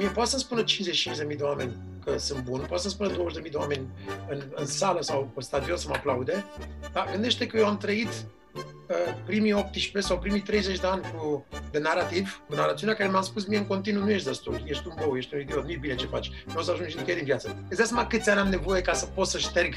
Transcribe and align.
mie 0.00 0.08
poate 0.08 0.30
să 0.30 0.38
spună 0.38 0.64
55.000 0.64 1.36
de 1.36 1.42
oameni 1.42 1.76
că 2.04 2.18
sunt 2.18 2.44
bun, 2.44 2.64
poate 2.68 2.82
să 2.82 2.88
spună 2.88 3.10
20.000 3.10 3.50
de 3.50 3.56
oameni 3.56 3.88
în, 4.28 4.42
în 4.54 4.66
sală 4.66 5.00
sau 5.00 5.30
pe 5.34 5.40
stadion 5.40 5.76
să 5.76 5.88
mă 5.88 5.94
aplaude, 5.94 6.44
dar 6.92 7.08
gândește 7.10 7.46
că 7.46 7.56
eu 7.56 7.66
am 7.66 7.78
trăit 7.78 8.08
uh, 8.54 9.14
primii 9.26 9.52
18 9.52 10.00
sau 10.00 10.18
primii 10.18 10.40
30 10.40 10.80
de 10.80 10.86
ani 10.86 11.02
cu 11.16 11.46
de 11.70 11.78
narativ, 11.78 12.42
cu 12.48 12.54
narațiunea 12.54 12.94
care 12.94 13.10
mi-a 13.10 13.20
spus 13.20 13.46
mie 13.46 13.58
în 13.58 13.66
continuu, 13.66 14.02
nu 14.02 14.10
ești 14.10 14.26
destul, 14.26 14.62
ești 14.66 14.86
un 14.86 14.94
bou, 15.02 15.16
ești 15.16 15.34
un 15.34 15.40
idiot, 15.40 15.64
nu-i 15.64 15.76
bine 15.76 15.94
ce 15.94 16.06
faci, 16.06 16.30
nu 16.46 16.58
o 16.58 16.62
să 16.62 16.70
ajungi 16.70 16.96
nicăieri 16.96 17.20
în 17.20 17.26
viață. 17.26 17.64
Îți 17.68 17.76
dai 17.76 17.86
seama 17.86 18.06
câți 18.06 18.30
ani 18.30 18.40
am 18.40 18.48
nevoie 18.48 18.82
ca 18.82 18.92
să 18.92 19.06
pot 19.06 19.26
să 19.26 19.38
șterg 19.38 19.74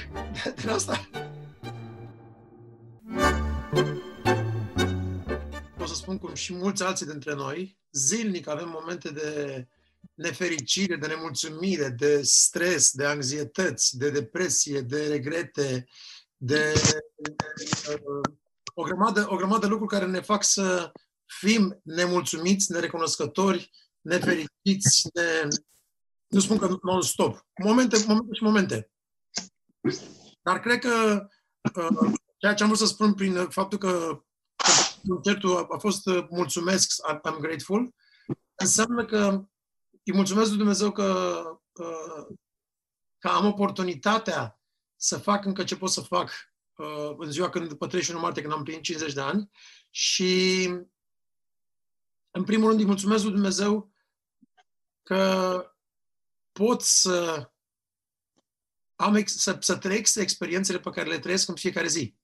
din 0.61 0.69
asta? 0.69 1.09
O 5.81 5.85
să 5.85 5.93
spun 5.93 6.17
cum 6.17 6.33
și 6.33 6.53
mulți 6.53 6.83
alții 6.83 7.05
dintre 7.05 7.33
noi, 7.33 7.77
zilnic 7.91 8.47
avem 8.47 8.69
momente 8.73 9.09
de 9.09 9.67
nefericire, 10.13 10.95
de 10.95 11.07
nemulțumire, 11.07 11.89
de 11.89 12.21
stres, 12.23 12.91
de 12.91 13.05
anxietăți, 13.05 13.97
de 13.97 14.09
depresie, 14.09 14.81
de 14.81 15.07
regrete, 15.07 15.85
de 16.37 16.73
uh, 17.89 18.21
o 18.73 18.83
grămadă, 18.83 19.27
o 19.29 19.35
grămadă 19.35 19.59
de 19.59 19.67
lucruri 19.67 19.91
care 19.91 20.05
ne 20.05 20.21
fac 20.21 20.43
să 20.43 20.91
fim 21.25 21.79
nemulțumiți, 21.83 22.71
nerecunoscători, 22.71 23.71
nefericiți, 24.01 25.09
ne... 25.13 25.47
nu 26.27 26.39
spun 26.39 26.57
că 26.57 26.77
non-stop. 26.81 27.45
Momente, 27.63 28.03
momente 28.07 28.33
și 28.33 28.43
momente. 28.43 28.91
Dar 30.41 30.59
cred 30.59 30.79
că 30.79 31.27
uh, 31.75 32.11
ceea 32.37 32.53
ce 32.53 32.63
am 32.63 32.69
vrut 32.69 32.81
să 32.81 32.93
spun 32.93 33.13
prin 33.13 33.47
faptul 33.49 33.77
că 33.77 34.23
concertul 35.07 35.57
a, 35.57 35.67
a 35.69 35.77
fost 35.77 36.07
uh, 36.07 36.25
mulțumesc, 36.29 36.91
I'm 37.09 37.39
grateful, 37.39 37.95
înseamnă 38.55 39.05
că 39.05 39.45
îi 40.03 40.13
mulțumesc 40.13 40.49
lui 40.49 40.57
Dumnezeu 40.57 40.91
că, 40.91 41.41
că 43.17 43.27
am 43.27 43.45
oportunitatea 43.45 44.61
să 44.95 45.17
fac 45.17 45.45
încă 45.45 45.63
ce 45.63 45.75
pot 45.75 45.89
să 45.89 46.01
fac 46.01 46.31
uh, 46.75 47.15
în 47.17 47.31
ziua 47.31 47.49
când, 47.49 47.73
pe 47.73 47.87
31 47.87 48.21
martie, 48.21 48.41
când 48.41 48.53
am 48.53 48.63
plinit 48.63 48.83
50 48.83 49.13
de 49.13 49.21
ani. 49.21 49.49
Și, 49.89 50.65
în 52.31 52.43
primul 52.43 52.67
rând, 52.67 52.79
îi 52.79 52.85
mulțumesc 52.85 53.23
lui 53.23 53.33
Dumnezeu 53.33 53.91
că 55.03 55.65
pot 56.51 56.81
să 56.81 57.47
am 58.95 59.25
să, 59.25 59.57
să 59.59 59.77
trec 59.77 60.15
experiențele 60.15 60.79
pe 60.79 60.89
care 60.89 61.09
le 61.09 61.19
trăiesc 61.19 61.49
în 61.49 61.55
fiecare 61.55 61.87
zi. 61.87 62.15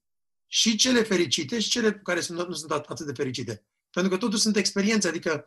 Și 0.46 0.76
cele 0.76 1.02
fericite 1.02 1.60
și 1.60 1.70
cele 1.70 1.98
care 1.98 2.20
sunt, 2.20 2.48
nu 2.48 2.54
sunt 2.54 2.70
atât 2.70 3.06
de 3.06 3.12
fericite. 3.12 3.64
Pentru 3.90 4.12
că 4.12 4.18
totuși 4.18 4.42
sunt 4.42 4.56
experiențe, 4.56 5.08
adică 5.08 5.44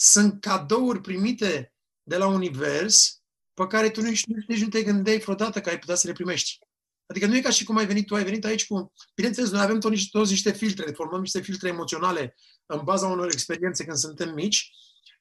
sunt 0.00 0.40
cadouri 0.40 1.00
primite 1.00 1.72
de 2.02 2.16
la 2.16 2.26
univers 2.26 3.22
pe 3.54 3.66
care 3.66 3.90
tu 3.90 4.00
nici, 4.00 4.24
nici 4.26 4.62
nu 4.62 4.68
te 4.68 4.82
gândeai 4.82 5.18
vreodată 5.18 5.60
că 5.60 5.68
ai 5.68 5.78
putea 5.78 5.94
să 5.94 6.06
le 6.06 6.12
primești. 6.12 6.58
Adică 7.06 7.26
nu 7.26 7.36
e 7.36 7.40
ca 7.40 7.50
și 7.50 7.64
cum 7.64 7.76
ai 7.76 7.86
venit, 7.86 8.06
tu 8.06 8.14
ai 8.14 8.24
venit 8.24 8.44
aici 8.44 8.66
cu... 8.66 8.92
Bineînțeles, 9.14 9.50
noi 9.50 9.60
avem 9.60 9.80
toți, 9.80 10.08
toți 10.10 10.30
niște 10.30 10.52
filtre, 10.52 10.92
formăm 10.92 11.20
niște 11.20 11.40
filtre 11.40 11.68
emoționale 11.68 12.34
în 12.66 12.80
baza 12.84 13.06
unor 13.06 13.30
experiențe 13.32 13.84
când 13.84 13.96
suntem 13.96 14.34
mici 14.34 14.70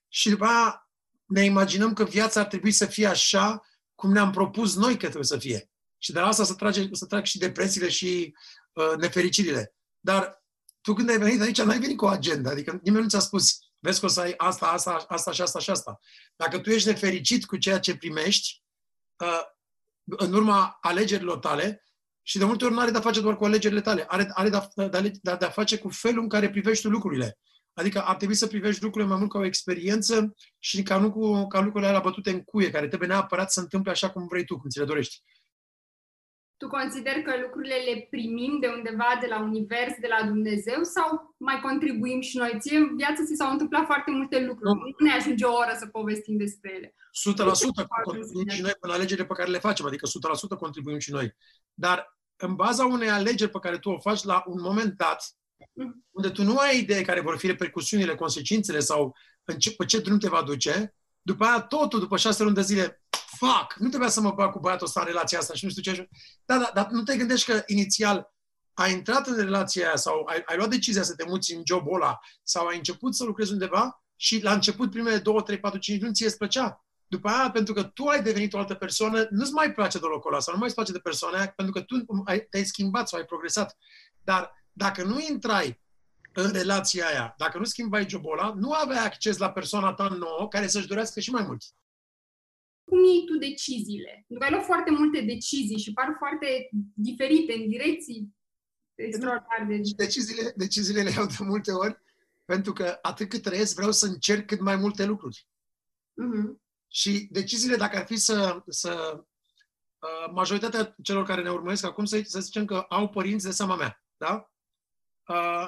și 0.07 0.29
după 0.29 0.45
aia 0.45 0.89
ne 1.25 1.43
imaginăm 1.43 1.93
că 1.93 2.03
viața 2.03 2.39
ar 2.39 2.45
trebui 2.45 2.71
să 2.71 2.85
fie 2.85 3.07
așa 3.07 3.61
cum 3.95 4.11
ne-am 4.11 4.31
propus 4.31 4.75
noi 4.75 4.91
că 4.91 5.05
trebuie 5.05 5.23
să 5.23 5.37
fie. 5.37 5.69
Și 5.97 6.11
de 6.11 6.19
la 6.19 6.27
asta 6.27 6.43
să, 6.43 6.53
trage, 6.53 6.87
să 6.91 7.05
trag 7.05 7.25
și 7.25 7.37
depresiile 7.37 7.89
și 7.89 8.35
uh, 8.73 8.97
nefericirile. 8.97 9.75
Dar 9.99 10.43
tu 10.81 10.93
când 10.93 11.09
ai 11.09 11.17
venit 11.17 11.41
aici, 11.41 11.61
n-ai 11.61 11.79
venit 11.79 11.97
cu 11.97 12.05
o 12.05 12.07
agenda. 12.07 12.49
Adică 12.49 12.79
nimeni 12.83 13.03
nu 13.03 13.09
ți-a 13.09 13.19
spus, 13.19 13.59
Vezi 13.79 13.99
că 13.99 14.05
o 14.05 14.09
să 14.09 14.19
ai 14.19 14.33
asta, 14.37 14.67
asta, 14.67 15.05
asta 15.07 15.31
și 15.31 15.41
asta 15.41 15.59
și 15.59 15.69
asta. 15.69 15.99
Dacă 16.35 16.59
tu 16.59 16.69
ești 16.69 16.87
nefericit 16.87 17.45
cu 17.45 17.57
ceea 17.57 17.79
ce 17.79 17.97
primești, 17.97 18.63
uh, 19.17 19.41
în 20.03 20.33
urma 20.33 20.77
alegerilor 20.81 21.37
tale, 21.37 21.81
și 22.21 22.37
de 22.37 22.45
multe 22.45 22.65
ori 22.65 22.73
nu 22.73 22.79
are 22.79 22.91
de-a 22.91 23.01
face 23.01 23.21
doar 23.21 23.35
cu 23.35 23.45
alegerile 23.45 23.81
tale, 23.81 24.05
are, 24.07 24.29
are 24.33 24.49
de-a, 24.49 24.69
de-a, 25.21 25.35
de-a 25.35 25.49
face 25.49 25.77
cu 25.77 25.89
felul 25.89 26.23
în 26.23 26.29
care 26.29 26.49
privești 26.49 26.83
tu 26.83 26.89
lucrurile. 26.89 27.37
Adică 27.73 28.01
ar 28.01 28.15
trebui 28.15 28.35
să 28.35 28.47
privești 28.47 28.83
lucrurile 28.83 29.09
mai 29.09 29.19
mult 29.19 29.31
ca 29.31 29.39
o 29.39 29.45
experiență 29.45 30.35
și 30.59 30.83
ca, 30.83 30.97
nu 30.97 31.11
cu, 31.11 31.47
ca 31.47 31.59
lucrurile 31.59 31.89
alea 31.89 31.99
bătute 31.99 32.29
în 32.29 32.43
cuie, 32.43 32.69
care 32.69 32.87
trebuie 32.87 33.09
neapărat 33.09 33.51
să 33.51 33.59
întâmple 33.59 33.91
așa 33.91 34.09
cum 34.09 34.27
vrei 34.27 34.45
tu, 34.45 34.59
cum 34.59 34.69
ți 34.69 34.79
le 34.79 34.85
dorești. 34.85 35.21
Tu 36.57 36.67
consideri 36.67 37.23
că 37.23 37.33
lucrurile 37.41 37.75
le 37.75 38.07
primim 38.09 38.59
de 38.59 38.67
undeva, 38.67 39.17
de 39.21 39.27
la 39.27 39.39
univers, 39.39 39.93
de 39.99 40.07
la 40.07 40.27
Dumnezeu 40.27 40.83
sau 40.83 41.35
mai 41.37 41.59
contribuim 41.61 42.21
și 42.21 42.37
noi? 42.37 42.57
Ție 42.59 42.77
în 42.77 42.95
viață 42.95 43.23
ți 43.23 43.35
s-au 43.35 43.51
întâmplat 43.51 43.85
foarte 43.85 44.11
multe 44.11 44.45
lucruri. 44.45 44.73
Nu, 44.73 44.81
nu 44.97 45.05
ne 45.05 45.13
ajunge 45.13 45.45
o 45.45 45.53
oră 45.53 45.75
să 45.79 45.85
povestim 45.87 46.37
despre 46.37 46.73
ele. 46.75 46.95
100% 46.95 47.87
contribuim 48.03 48.47
și 48.47 48.61
noi 48.61 48.71
până 48.79 48.93
alegerile 48.93 49.25
pe 49.25 49.33
care 49.33 49.49
le 49.49 49.59
facem, 49.59 49.85
adică 49.85 50.07
100% 50.55 50.57
contribuim 50.59 50.99
și 50.99 51.11
noi. 51.11 51.35
Dar 51.73 52.17
în 52.35 52.55
baza 52.55 52.85
unei 52.85 53.09
alegeri 53.09 53.51
pe 53.51 53.59
care 53.59 53.77
tu 53.77 53.89
o 53.89 53.99
faci 53.99 54.23
la 54.23 54.43
un 54.45 54.61
moment 54.61 54.93
dat, 54.97 55.23
mm. 55.73 56.05
unde 56.11 56.29
tu 56.29 56.43
nu 56.43 56.57
ai 56.57 56.79
idee 56.79 57.01
care 57.01 57.21
vor 57.21 57.37
fi 57.37 57.47
repercusiunile, 57.47 58.15
consecințele 58.15 58.79
sau 58.79 59.15
în 59.43 59.57
ce, 59.57 59.71
pe 59.71 59.85
ce 59.85 59.99
drum 59.99 60.17
te 60.17 60.29
va 60.29 60.43
duce, 60.43 60.93
după 61.27 61.43
aia 61.45 61.61
totul, 61.61 61.99
după 61.99 62.17
șase 62.17 62.43
luni 62.43 62.55
de 62.55 62.61
zile, 62.61 63.01
fuck, 63.37 63.73
nu 63.75 63.87
trebuia 63.87 64.09
să 64.09 64.21
mă 64.21 64.31
bag 64.31 64.51
cu 64.51 64.59
băiatul 64.59 64.85
ăsta 64.85 64.99
în 64.99 65.05
relația 65.05 65.39
asta 65.39 65.53
și 65.53 65.65
nu 65.65 65.71
știu 65.71 65.81
ce. 65.81 66.09
Da, 66.45 66.57
da, 66.57 66.71
dar 66.73 66.87
nu 66.89 67.03
te 67.03 67.17
gândești 67.17 67.51
că 67.51 67.63
inițial 67.65 68.33
ai 68.73 68.91
intrat 68.91 69.27
în 69.27 69.35
relația 69.35 69.87
aia 69.87 69.95
sau 69.95 70.25
ai, 70.25 70.43
ai 70.45 70.57
luat 70.57 70.69
decizia 70.69 71.03
să 71.03 71.15
te 71.15 71.25
muți 71.27 71.53
în 71.53 71.61
jobul 71.65 71.95
ăla 71.95 72.19
sau 72.43 72.65
ai 72.65 72.77
început 72.77 73.15
să 73.15 73.23
lucrezi 73.23 73.51
undeva 73.51 74.03
și 74.15 74.43
la 74.43 74.53
început 74.53 74.91
primele 74.91 75.17
2, 75.17 75.43
3, 75.43 75.59
4, 75.59 75.79
5 75.79 76.01
luni 76.01 76.13
ție 76.13 76.25
îți 76.25 76.37
plăcea. 76.37 76.85
După 77.07 77.29
aia, 77.29 77.51
pentru 77.51 77.73
că 77.73 77.83
tu 77.83 78.05
ai 78.05 78.23
devenit 78.23 78.53
o 78.53 78.57
altă 78.57 78.73
persoană, 78.73 79.27
nu-ți 79.29 79.53
mai 79.53 79.71
place 79.71 79.99
de 79.99 80.05
locul 80.05 80.31
ăla 80.31 80.41
sau 80.41 80.53
nu 80.53 80.59
mai 80.59 80.67
îți 80.67 80.75
place 80.75 80.91
de 80.91 80.99
persoana 80.99 81.37
aia, 81.37 81.53
pentru 81.55 81.73
că 81.73 81.81
tu 81.81 82.05
ai, 82.25 82.39
te-ai 82.39 82.63
schimbat 82.63 83.07
sau 83.07 83.19
ai 83.19 83.25
progresat. 83.25 83.77
Dar 84.23 84.51
dacă 84.71 85.03
nu 85.03 85.19
intrai 85.19 85.81
în 86.37 86.51
relația 86.51 87.07
aia, 87.07 87.33
dacă 87.37 87.57
nu 87.57 87.63
schimbai 87.63 88.09
jobul 88.09 88.39
ăla, 88.39 88.53
nu 88.53 88.71
aveai 88.71 89.05
acces 89.05 89.37
la 89.37 89.51
persoana 89.51 89.93
ta 89.93 90.07
nouă 90.07 90.47
care 90.47 90.67
să-și 90.67 90.87
dorească 90.87 91.19
și 91.19 91.31
mai 91.31 91.43
mult 91.43 91.61
cum 92.89 93.03
iei 93.03 93.25
tu 93.25 93.37
deciziile? 93.37 94.11
Pentru 94.27 94.37
că 94.37 94.43
ai 94.43 94.51
luat 94.51 94.65
foarte 94.65 94.91
multe 94.91 95.21
decizii 95.21 95.79
și 95.79 95.93
par 95.93 96.15
foarte 96.17 96.69
diferite 96.93 97.53
în 97.53 97.69
direcții 97.69 98.35
extraordinare. 98.95 99.65
De... 99.65 99.81
Deciziile, 99.95 100.53
deciziile 100.55 101.01
le 101.01 101.09
iau 101.09 101.25
de 101.25 101.35
multe 101.39 101.71
ori 101.71 102.01
pentru 102.45 102.73
că 102.73 102.97
atât 103.01 103.29
cât 103.29 103.41
trăiesc 103.41 103.75
vreau 103.75 103.91
să 103.91 104.05
încerc 104.05 104.45
cât 104.45 104.59
mai 104.59 104.75
multe 104.75 105.05
lucruri. 105.05 105.47
Uh-huh. 106.11 106.55
Și 106.87 107.27
deciziile, 107.31 107.75
dacă 107.75 107.97
ar 107.97 108.05
fi 108.05 108.15
să, 108.15 108.63
să 108.67 109.23
uh, 109.99 110.31
majoritatea 110.33 110.95
celor 111.03 111.25
care 111.25 111.41
ne 111.41 111.51
urmăresc 111.51 111.85
acum, 111.85 112.05
să, 112.05 112.21
să 112.23 112.39
zicem 112.39 112.65
că 112.65 112.85
au 112.89 113.09
părinți 113.09 113.45
de 113.45 113.51
seama 113.51 113.75
mea, 113.75 114.03
da? 114.17 114.51
Uh, 115.27 115.67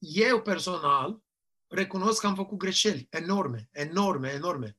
eu 0.00 0.42
personal 0.42 1.22
recunosc 1.68 2.20
că 2.20 2.26
am 2.26 2.34
făcut 2.34 2.58
greșeli 2.58 3.06
enorme, 3.10 3.68
enorme, 3.72 4.30
enorme 4.32 4.76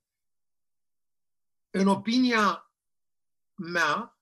în 1.72 1.88
opinia 1.88 2.72
mea, 3.56 4.18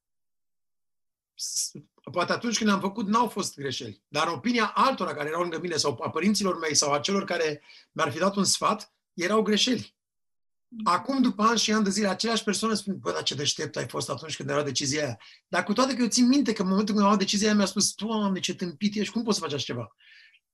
poate 2.12 2.32
atunci 2.32 2.58
când 2.58 2.70
am 2.70 2.80
făcut, 2.80 3.08
n-au 3.08 3.28
fost 3.28 3.56
greșeli. 3.56 4.04
Dar 4.08 4.28
în 4.28 4.34
opinia 4.34 4.72
altora 4.76 5.14
care 5.14 5.28
erau 5.28 5.42
lângă 5.42 5.60
mine 5.60 5.76
sau 5.76 6.00
a 6.02 6.10
părinților 6.10 6.60
mei 6.60 6.76
sau 6.76 6.94
a 6.94 7.00
celor 7.00 7.24
care 7.24 7.62
mi-ar 7.92 8.12
fi 8.12 8.18
dat 8.18 8.36
un 8.36 8.44
sfat, 8.44 8.94
erau 9.14 9.42
greșeli. 9.42 9.98
Acum, 10.84 11.22
după 11.22 11.44
ani 11.44 11.60
și 11.60 11.72
ani 11.72 11.84
de 11.84 11.90
zile, 11.90 12.08
aceleași 12.08 12.44
persoane 12.44 12.76
spun, 12.76 12.98
bă, 13.00 13.12
dar 13.12 13.24
ce 13.24 13.36
deștept 13.36 13.76
ai 13.76 13.88
fost 13.88 14.10
atunci 14.10 14.36
când 14.36 14.50
era 14.50 14.64
decizia 14.64 15.04
aia. 15.04 15.20
Dar 15.48 15.64
cu 15.64 15.74
toate 15.74 15.96
că 15.96 16.02
eu 16.02 16.08
țin 16.08 16.28
minte 16.28 16.54
că 16.54 16.62
în 16.62 16.68
momentul 16.68 16.94
când 16.94 17.06
am 17.06 17.12
luat 17.12 17.24
decizia 17.24 17.48
aia, 17.48 17.56
mi-a 17.56 17.66
spus, 17.66 17.94
Doamne, 17.94 18.40
ce 18.40 18.56
tâmpit 18.56 18.96
ești, 18.96 19.14
cum 19.14 19.24
poți 19.24 19.38
să 19.38 19.44
faci 19.44 19.54
așa 19.54 19.64
ceva? 19.64 19.96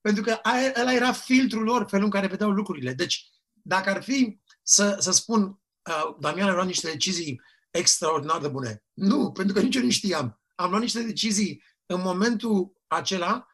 Pentru 0.06 0.24
că 0.24 0.40
aia, 0.42 0.74
ăla 0.80 0.94
era 0.94 1.12
filtrul 1.12 1.64
lor, 1.64 1.86
felul 1.90 2.06
în 2.06 2.12
care 2.12 2.28
vedeau 2.28 2.50
lucrurile. 2.50 2.94
Deci, 2.94 3.30
dacă 3.54 3.90
ar 3.90 4.04
fi 4.04 4.40
să, 4.62 4.98
să 5.00 5.12
spun, 5.12 5.42
uh, 5.44 6.16
Damian 6.20 6.50
a 6.50 6.54
luat 6.54 6.66
niște 6.66 6.92
decizii 6.92 7.42
extraordinar 7.72 8.42
de 8.42 8.48
bune. 8.48 8.84
Nu, 8.94 9.32
pentru 9.32 9.54
că 9.54 9.62
nici 9.62 9.76
eu 9.76 9.84
nu 9.84 9.90
știam. 9.90 10.42
Am 10.56 10.70
luat 10.70 10.82
niște 10.82 11.02
decizii 11.02 11.64
în 11.86 12.02
momentul 12.02 12.82
acela 12.88 13.48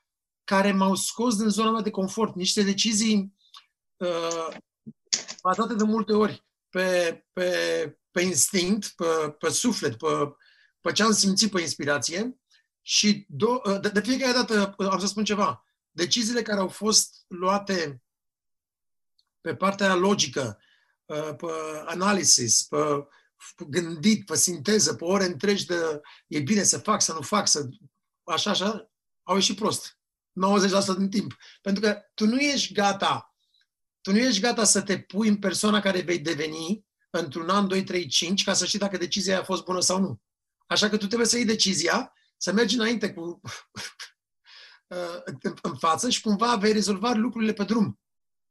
care 0.44 0.72
m-au 0.72 0.96
scos 0.96 1.38
din 1.38 1.50
zona 1.50 1.72
mea 1.72 1.82
de 1.82 1.90
confort. 1.90 2.36
Niște 2.36 2.64
decizii 2.64 3.36
uh, 3.98 4.56
bazate 5.44 5.74
de 5.74 5.84
multe 5.84 6.14
ori 6.14 6.46
pe, 6.70 7.24
pe, 7.34 7.52
pe 8.12 8.22
instinct, 8.22 8.88
pe, 8.96 9.36
pe 9.40 9.50
suflet, 9.50 9.98
pe, 9.98 10.08
pe 10.82 10.92
ce 10.92 11.04
am 11.04 11.12
simțit, 11.12 11.52
pe 11.52 11.62
inspirație. 11.62 12.40
Și 12.82 13.26
do, 13.30 13.62
uh, 13.64 13.80
de, 13.82 13.90
de 13.90 14.02
fiecare 14.02 14.34
dată, 14.34 14.76
uh, 14.78 14.88
am 14.92 15.00
să 15.00 15.08
spun 15.08 15.24
ceva, 15.24 15.66
deciziile 15.92 16.42
care 16.42 16.60
au 16.60 16.68
fost 16.68 17.26
luate 17.28 18.02
pe 19.42 19.56
partea 19.56 19.96
logică, 19.96 20.60
pe 21.38 21.48
analisis, 21.86 22.62
pe 22.62 22.78
gândit, 23.68 24.26
pe 24.26 24.36
sinteză, 24.36 24.96
pe 24.96 25.04
ore 25.04 25.26
întregi 25.26 25.66
de 25.66 26.02
e 26.28 26.40
bine 26.40 26.64
să 26.64 26.78
fac, 26.78 27.02
să 27.02 27.14
nu 27.14 27.22
fac, 27.22 27.48
să 27.48 27.70
așa, 28.24 28.50
așa, 28.50 28.92
au 29.24 29.36
ieșit 29.36 29.56
prost. 29.56 30.00
90% 30.96 30.98
din 30.98 31.10
timp. 31.10 31.38
Pentru 31.62 31.82
că 31.82 32.02
tu 32.14 32.26
nu 32.26 32.40
ești 32.40 32.74
gata, 32.74 33.36
tu 34.02 34.12
nu 34.12 34.18
ești 34.18 34.42
gata 34.42 34.64
să 34.64 34.82
te 34.82 35.00
pui 35.00 35.28
în 35.28 35.38
persoana 35.38 35.80
care 35.80 36.02
vei 36.02 36.20
deveni 36.20 36.86
într-un 37.10 37.50
an, 37.50 37.68
2, 37.68 37.84
3, 37.84 38.08
5, 38.08 38.44
ca 38.44 38.54
să 38.54 38.66
știi 38.66 38.80
dacă 38.80 38.98
decizia 38.98 39.40
a 39.40 39.44
fost 39.44 39.64
bună 39.64 39.80
sau 39.80 40.00
nu. 40.00 40.22
Așa 40.68 40.90
că 40.90 40.98
tu 40.98 41.08
trebuie 41.08 41.28
să 41.28 41.36
iei 41.36 41.46
decizia, 41.46 42.14
să 42.38 42.52
mergi 42.52 42.76
înainte 42.76 43.14
cu 43.14 43.42
în 45.62 45.76
față 45.78 46.10
și 46.10 46.22
cumva 46.22 46.56
vei 46.56 46.72
rezolva 46.72 47.12
lucrurile 47.12 47.54
pe 47.54 47.64
drum. 47.64 48.00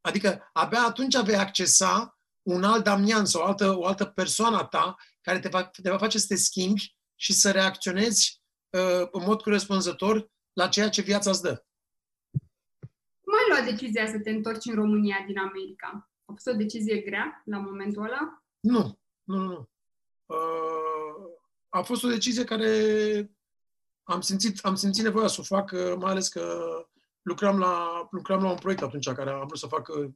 Adică 0.01 0.49
abia 0.53 0.81
atunci 0.81 1.21
vei 1.23 1.35
accesa 1.35 2.19
un 2.41 2.63
alt 2.63 2.83
Damian 2.83 3.25
sau 3.25 3.41
o 3.41 3.45
altă, 3.45 3.77
o 3.77 3.85
altă 3.85 4.05
persoană 4.05 4.57
a 4.57 4.65
ta 4.65 4.95
care 5.21 5.39
te 5.39 5.49
va, 5.49 5.63
te 5.63 5.89
va 5.89 5.97
face 5.97 6.17
să 6.17 6.25
te 6.27 6.35
schimbi 6.35 6.95
și 7.15 7.33
să 7.33 7.51
reacționezi 7.51 8.41
uh, 8.69 9.07
în 9.11 9.23
mod 9.23 9.41
corespunzător 9.41 10.31
la 10.53 10.67
ceea 10.67 10.89
ce 10.89 11.01
viața 11.01 11.29
îți 11.29 11.41
dă. 11.41 11.65
Cum 13.21 13.33
ai 13.33 13.49
luat 13.49 13.77
decizia 13.77 14.07
să 14.07 14.19
te 14.19 14.29
întorci 14.29 14.65
în 14.65 14.75
România 14.75 15.23
din 15.27 15.37
America? 15.37 16.09
A 16.25 16.31
fost 16.31 16.47
o 16.47 16.53
decizie 16.53 16.97
grea 16.97 17.41
la 17.45 17.57
momentul 17.57 18.03
ăla? 18.03 18.43
Nu, 18.59 18.99
nu, 19.23 19.37
nu. 19.37 19.69
Uh, 20.25 21.39
a 21.69 21.81
fost 21.81 22.03
o 22.03 22.07
decizie 22.07 22.43
care 22.43 23.31
am 24.11 24.21
simțit, 24.21 24.59
am 24.65 24.75
simțit 24.75 25.03
nevoia 25.03 25.27
să 25.27 25.37
o 25.39 25.43
fac, 25.43 25.71
uh, 25.71 25.93
mai 25.97 26.11
ales 26.11 26.27
că 26.27 26.67
lucram 27.21 27.59
la, 27.59 28.07
lucram 28.11 28.43
la 28.43 28.49
un 28.49 28.57
proiect 28.57 28.81
atunci 28.81 29.09
care 29.09 29.29
am 29.29 29.45
vrut 29.45 29.59
să 29.59 29.67
fac 29.67 29.87
uh, 29.87 30.09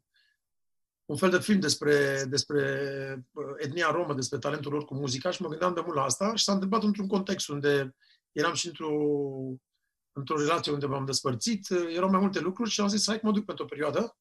un 1.05 1.17
fel 1.17 1.29
de 1.29 1.39
film 1.39 1.59
despre, 1.59 2.25
despre 2.29 3.25
uh, 3.31 3.53
etnia 3.57 3.91
romă, 3.91 4.13
despre 4.13 4.37
talentul 4.37 4.71
lor 4.71 4.85
cu 4.85 4.95
muzica 4.95 5.31
și 5.31 5.41
mă 5.41 5.47
gândeam 5.47 5.73
de 5.73 5.81
mult 5.81 5.95
la 5.95 6.03
asta 6.03 6.35
și 6.35 6.43
s-a 6.43 6.53
întâmplat 6.53 6.83
într-un 6.83 7.07
context 7.07 7.47
unde 7.47 7.95
eram 8.31 8.53
și 8.53 8.67
într-o, 8.67 8.93
într-o 10.11 10.37
relație 10.37 10.71
unde 10.71 10.85
m-am 10.85 11.05
despărțit, 11.05 11.69
erau 11.69 12.09
mai 12.09 12.19
multe 12.19 12.39
lucruri 12.39 12.69
și 12.69 12.81
am 12.81 12.87
zis, 12.87 13.07
hai 13.07 13.19
că 13.19 13.25
mă 13.25 13.31
duc 13.31 13.45
pentru 13.45 13.63
o 13.63 13.67
perioadă. 13.67 14.17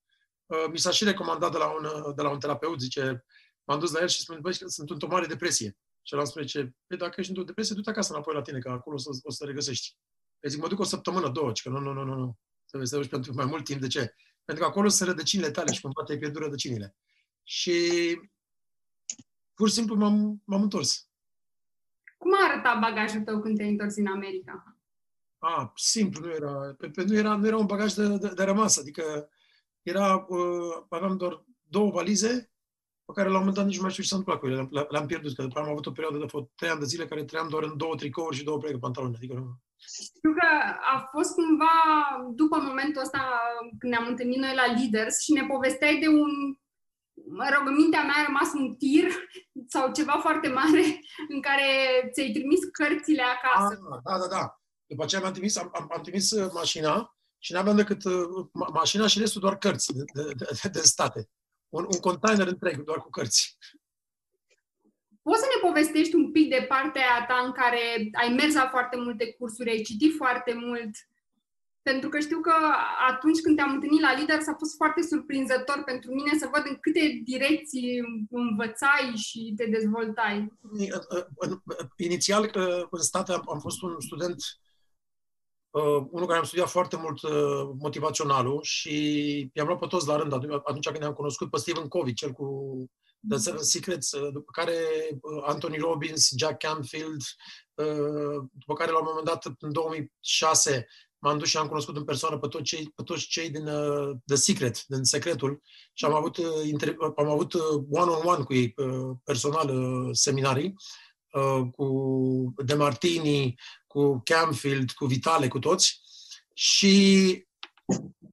Mi 0.70 0.78
s-a 0.78 0.90
și 0.90 1.04
recomandat 1.04 1.52
de 1.52 1.58
la 1.58 1.66
un, 1.66 2.14
de 2.14 2.22
la 2.22 2.30
un 2.30 2.38
terapeut, 2.38 2.80
zice, 2.80 3.24
m-am 3.64 3.78
dus 3.78 3.92
la 3.92 4.00
el 4.00 4.08
și 4.08 4.20
spune, 4.20 4.38
băi, 4.38 4.54
sunt 4.54 4.90
într-o 4.90 5.08
mare 5.08 5.26
depresie. 5.26 5.76
Și 6.06 6.14
el 6.14 6.26
spune, 6.26 6.44
ce, 6.44 6.74
păi 6.86 6.96
dacă 6.96 7.14
ești 7.16 7.30
într-o 7.30 7.46
depresie, 7.46 7.74
du-te 7.74 7.90
acasă 7.90 8.12
înapoi 8.12 8.34
la 8.34 8.42
tine, 8.42 8.58
că 8.58 8.68
acolo 8.68 8.96
o 8.96 8.98
să, 8.98 9.08
o 9.22 9.30
să 9.30 9.36
te 9.38 9.50
regăsești. 9.50 9.96
Eu 10.40 10.50
zic, 10.50 10.60
mă 10.60 10.68
duc 10.68 10.78
o 10.78 10.84
săptămână, 10.84 11.28
două, 11.28 11.52
că 11.62 11.68
nu, 11.68 11.78
nu, 11.78 11.92
nu, 11.92 12.04
nu, 12.04 12.14
nu. 12.14 12.38
Trebuie 12.66 12.88
să 12.88 12.94
te 12.94 13.00
duci 13.00 13.10
pentru 13.10 13.34
mai 13.34 13.44
mult 13.44 13.64
timp. 13.64 13.80
De 13.80 13.86
ce? 13.86 14.14
Pentru 14.44 14.64
că 14.64 14.70
acolo 14.70 14.88
sunt 14.88 15.08
rădăcinile 15.08 15.50
tale 15.50 15.72
și 15.72 15.80
cumva 15.80 16.02
te-ai 16.02 16.18
pierdut 16.18 16.42
rădăcinile. 16.42 16.96
Și 17.42 17.80
pur 19.54 19.68
și 19.68 19.74
simplu 19.74 19.94
m-am, 19.94 20.42
m-am 20.44 20.62
întors. 20.62 21.08
Cum 22.18 22.34
a 22.34 22.52
arătat 22.52 22.80
bagajul 22.80 23.20
tău 23.20 23.40
când 23.40 23.56
te-ai 23.56 23.70
întors 23.70 23.96
în 23.96 24.06
America? 24.06 24.76
A, 25.38 25.72
simplu, 25.76 26.26
nu 26.26 26.32
era, 26.32 26.74
pe, 26.78 26.88
pe, 26.88 27.04
nu 27.04 27.14
era, 27.16 27.36
nu 27.36 27.46
era 27.46 27.56
un 27.56 27.66
bagaj 27.66 27.92
de, 27.92 28.16
de, 28.16 28.28
de 28.28 28.44
rămas, 28.44 28.78
adică 28.78 29.28
era, 29.82 30.26
uh, 30.28 30.84
aveam 30.88 31.16
doar 31.16 31.44
două 31.62 31.90
valize 31.90 32.53
pe 33.06 33.12
care 33.14 33.28
la 33.28 33.34
un 33.34 33.40
moment 33.40 33.56
dat 33.56 33.66
nici 33.66 33.76
nu 33.76 33.82
mai 33.82 33.90
știu 33.90 34.02
ce 34.02 34.08
s-a 34.08 34.16
întâmplat 34.16 34.42
cu 34.42 34.48
ele. 34.48 34.86
Le-am 34.88 35.06
pierdut, 35.06 35.34
că 35.34 35.42
după 35.42 35.58
am 35.58 35.68
avut 35.68 35.86
o 35.86 35.96
perioadă 35.96 36.18
de 36.18 36.26
trei 36.54 36.70
ani 36.70 36.80
de 36.80 36.92
zile 36.92 37.06
care 37.06 37.24
trăiam 37.24 37.48
doar 37.48 37.62
în 37.62 37.76
două 37.76 37.94
tricouri 37.94 38.36
și 38.36 38.44
două 38.44 38.58
plecă 38.58 38.78
pantaloni. 38.78 39.16
Adică 39.16 39.34
nu... 39.34 39.46
Știu 40.16 40.32
că 40.38 40.46
a 40.94 41.08
fost 41.12 41.34
cumva 41.34 41.74
după 42.34 42.56
momentul 42.68 43.02
ăsta 43.02 43.22
când 43.78 43.92
ne-am 43.92 44.06
întâlnit 44.06 44.38
noi 44.38 44.54
la 44.54 44.66
Leaders 44.76 45.16
și 45.24 45.32
ne 45.32 45.44
povesteai 45.46 45.98
de 45.98 46.08
un 46.08 46.32
mă 47.38 47.46
rog, 47.54 47.66
în 47.66 47.74
mintea 47.74 48.02
mea 48.02 48.14
a 48.18 48.24
rămas 48.26 48.52
un 48.52 48.74
tir 48.74 49.08
sau 49.68 49.92
ceva 49.92 50.18
foarte 50.20 50.48
mare 50.48 50.84
în 51.28 51.40
care 51.40 51.68
ți-ai 52.12 52.32
trimis 52.32 52.60
cărțile 52.72 53.22
acasă. 53.22 53.78
Ah, 53.92 54.00
da, 54.04 54.18
da, 54.18 54.26
da. 54.36 54.60
După 54.86 55.02
aceea 55.02 55.20
mi-am 55.20 55.32
trimis, 55.32 55.56
am, 55.56 55.70
am, 55.74 55.90
am 55.94 56.02
trimis 56.02 56.30
uh, 56.30 56.50
mașina 56.52 57.16
și 57.38 57.52
n-aveam 57.52 57.76
decât 57.76 58.04
uh, 58.04 58.46
ma- 58.46 58.72
mașina 58.72 59.06
și 59.06 59.18
restul 59.18 59.40
doar 59.40 59.56
cărți 59.58 59.92
de, 59.92 60.04
de, 60.14 60.32
de, 60.62 60.68
de 60.68 60.80
state 60.80 61.28
un, 61.76 61.84
un 61.92 62.00
container 62.00 62.46
întreg, 62.46 62.84
doar 62.84 62.98
cu 62.98 63.10
cărți. 63.10 63.56
Poți 65.22 65.40
să 65.40 65.46
ne 65.54 65.68
povestești 65.68 66.14
un 66.14 66.30
pic 66.30 66.48
de 66.48 66.64
partea 66.68 67.24
ta 67.28 67.42
în 67.44 67.52
care 67.52 68.10
ai 68.12 68.28
mers 68.38 68.54
la 68.54 68.68
foarte 68.70 68.96
multe 68.96 69.32
cursuri, 69.32 69.70
ai 69.70 69.82
citit 69.82 70.16
foarte 70.16 70.52
mult? 70.54 70.90
Pentru 71.82 72.08
că 72.08 72.18
știu 72.18 72.40
că 72.40 72.54
atunci 73.08 73.40
când 73.40 73.56
te-am 73.56 73.72
întâlnit 73.72 74.00
la 74.00 74.14
lider 74.18 74.40
s-a 74.40 74.54
fost 74.58 74.74
foarte 74.76 75.02
surprinzător 75.02 75.82
pentru 75.84 76.14
mine 76.14 76.38
să 76.38 76.50
văd 76.52 76.62
în 76.66 76.76
câte 76.80 77.20
direcții 77.24 78.02
învățai 78.30 79.12
și 79.16 79.52
te 79.56 79.66
dezvoltai. 79.66 80.52
Inițial, 81.96 82.50
în 82.90 83.02
state 83.02 83.32
am 83.32 83.58
fost 83.60 83.82
un 83.82 84.00
student 84.00 84.42
uh, 85.74 86.06
unul 86.10 86.26
care 86.26 86.38
am 86.38 86.44
studiat 86.44 86.68
foarte 86.68 86.96
mult 86.96 87.22
uh, 87.22 87.70
motivaționalul 87.78 88.62
și 88.62 88.96
i-am 89.54 89.66
luat 89.66 89.78
pe 89.78 89.86
toți 89.86 90.06
la 90.06 90.16
rând 90.16 90.32
atunci 90.32 90.86
când 90.86 90.98
ne-am 90.98 91.12
cunoscut 91.12 91.50
pe 91.50 91.58
Stephen 91.58 91.88
Covey, 91.88 92.12
cel 92.12 92.32
cu 92.32 92.46
The 93.28 93.38
Seven 93.38 93.62
Secrets, 93.62 94.12
uh, 94.12 94.32
după 94.32 94.50
care 94.52 94.76
uh, 95.20 95.42
Anthony 95.46 95.76
Robbins, 95.76 96.32
Jack 96.36 96.58
Canfield, 96.58 97.22
uh, 97.74 98.44
după 98.52 98.74
care 98.74 98.90
la 98.90 98.98
un 98.98 99.06
moment 99.08 99.26
dat, 99.26 99.44
în 99.58 99.72
2006, 99.72 100.86
m-am 101.18 101.38
dus 101.38 101.48
și 101.48 101.56
am 101.56 101.66
cunoscut 101.66 101.96
în 101.96 102.04
persoană 102.04 102.38
pe, 102.38 102.48
toți 102.48 102.64
cei, 102.64 102.92
pe 102.94 103.02
toți 103.02 103.26
cei 103.26 103.50
din 103.50 103.66
uh, 103.66 104.16
The 104.26 104.36
Secret, 104.36 104.84
din 104.86 105.04
Secretul, 105.04 105.62
și 105.92 106.04
am 106.04 106.14
avut, 106.14 106.36
uh, 106.36 106.66
inter, 106.66 106.96
am 107.16 107.28
avut 107.28 107.52
uh, 107.52 107.62
one-on-one 107.90 108.44
cu 108.44 108.54
ei, 108.54 108.72
uh, 108.76 109.16
personal, 109.24 109.68
uh, 109.68 110.08
seminarii, 110.12 110.74
uh, 111.32 111.60
cu 111.76 112.54
De 112.64 112.74
Martini, 112.74 113.54
cu 113.94 114.20
Camfield, 114.24 114.90
cu 114.90 115.06
Vitale, 115.06 115.48
cu 115.48 115.58
toți. 115.58 116.00
Și 116.54 117.46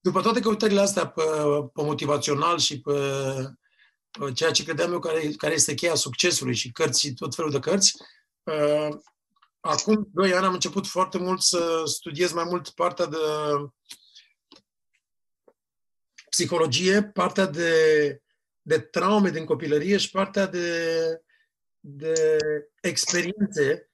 după 0.01 0.21
toate 0.21 0.39
căutările 0.39 0.79
astea 0.79 1.07
pe, 1.07 1.23
pe 1.73 1.81
motivațional 1.83 2.59
și 2.59 2.81
pe, 2.81 2.93
pe 4.19 4.31
ceea 4.33 4.51
ce 4.51 4.63
credeam 4.63 4.91
eu 4.91 4.99
care, 4.99 5.31
care 5.37 5.53
este 5.53 5.73
cheia 5.73 5.95
succesului 5.95 6.55
și 6.55 6.71
cărți, 6.71 7.13
tot 7.13 7.35
felul 7.35 7.51
de 7.51 7.59
cărți, 7.59 7.95
uh, 8.43 8.97
acum 9.59 10.09
doi 10.13 10.33
ani 10.33 10.45
am 10.45 10.53
început 10.53 10.87
foarte 10.87 11.17
mult 11.17 11.41
să 11.41 11.81
studiez 11.85 12.31
mai 12.31 12.43
mult 12.43 12.69
partea 12.69 13.05
de 13.05 13.17
psihologie, 16.29 17.03
partea 17.03 17.45
de, 17.45 18.21
de 18.61 18.79
traume 18.79 19.29
din 19.29 19.45
copilărie 19.45 19.97
și 19.97 20.09
partea 20.09 20.45
de, 20.45 20.97
de 21.79 22.37
experiențe 22.81 23.90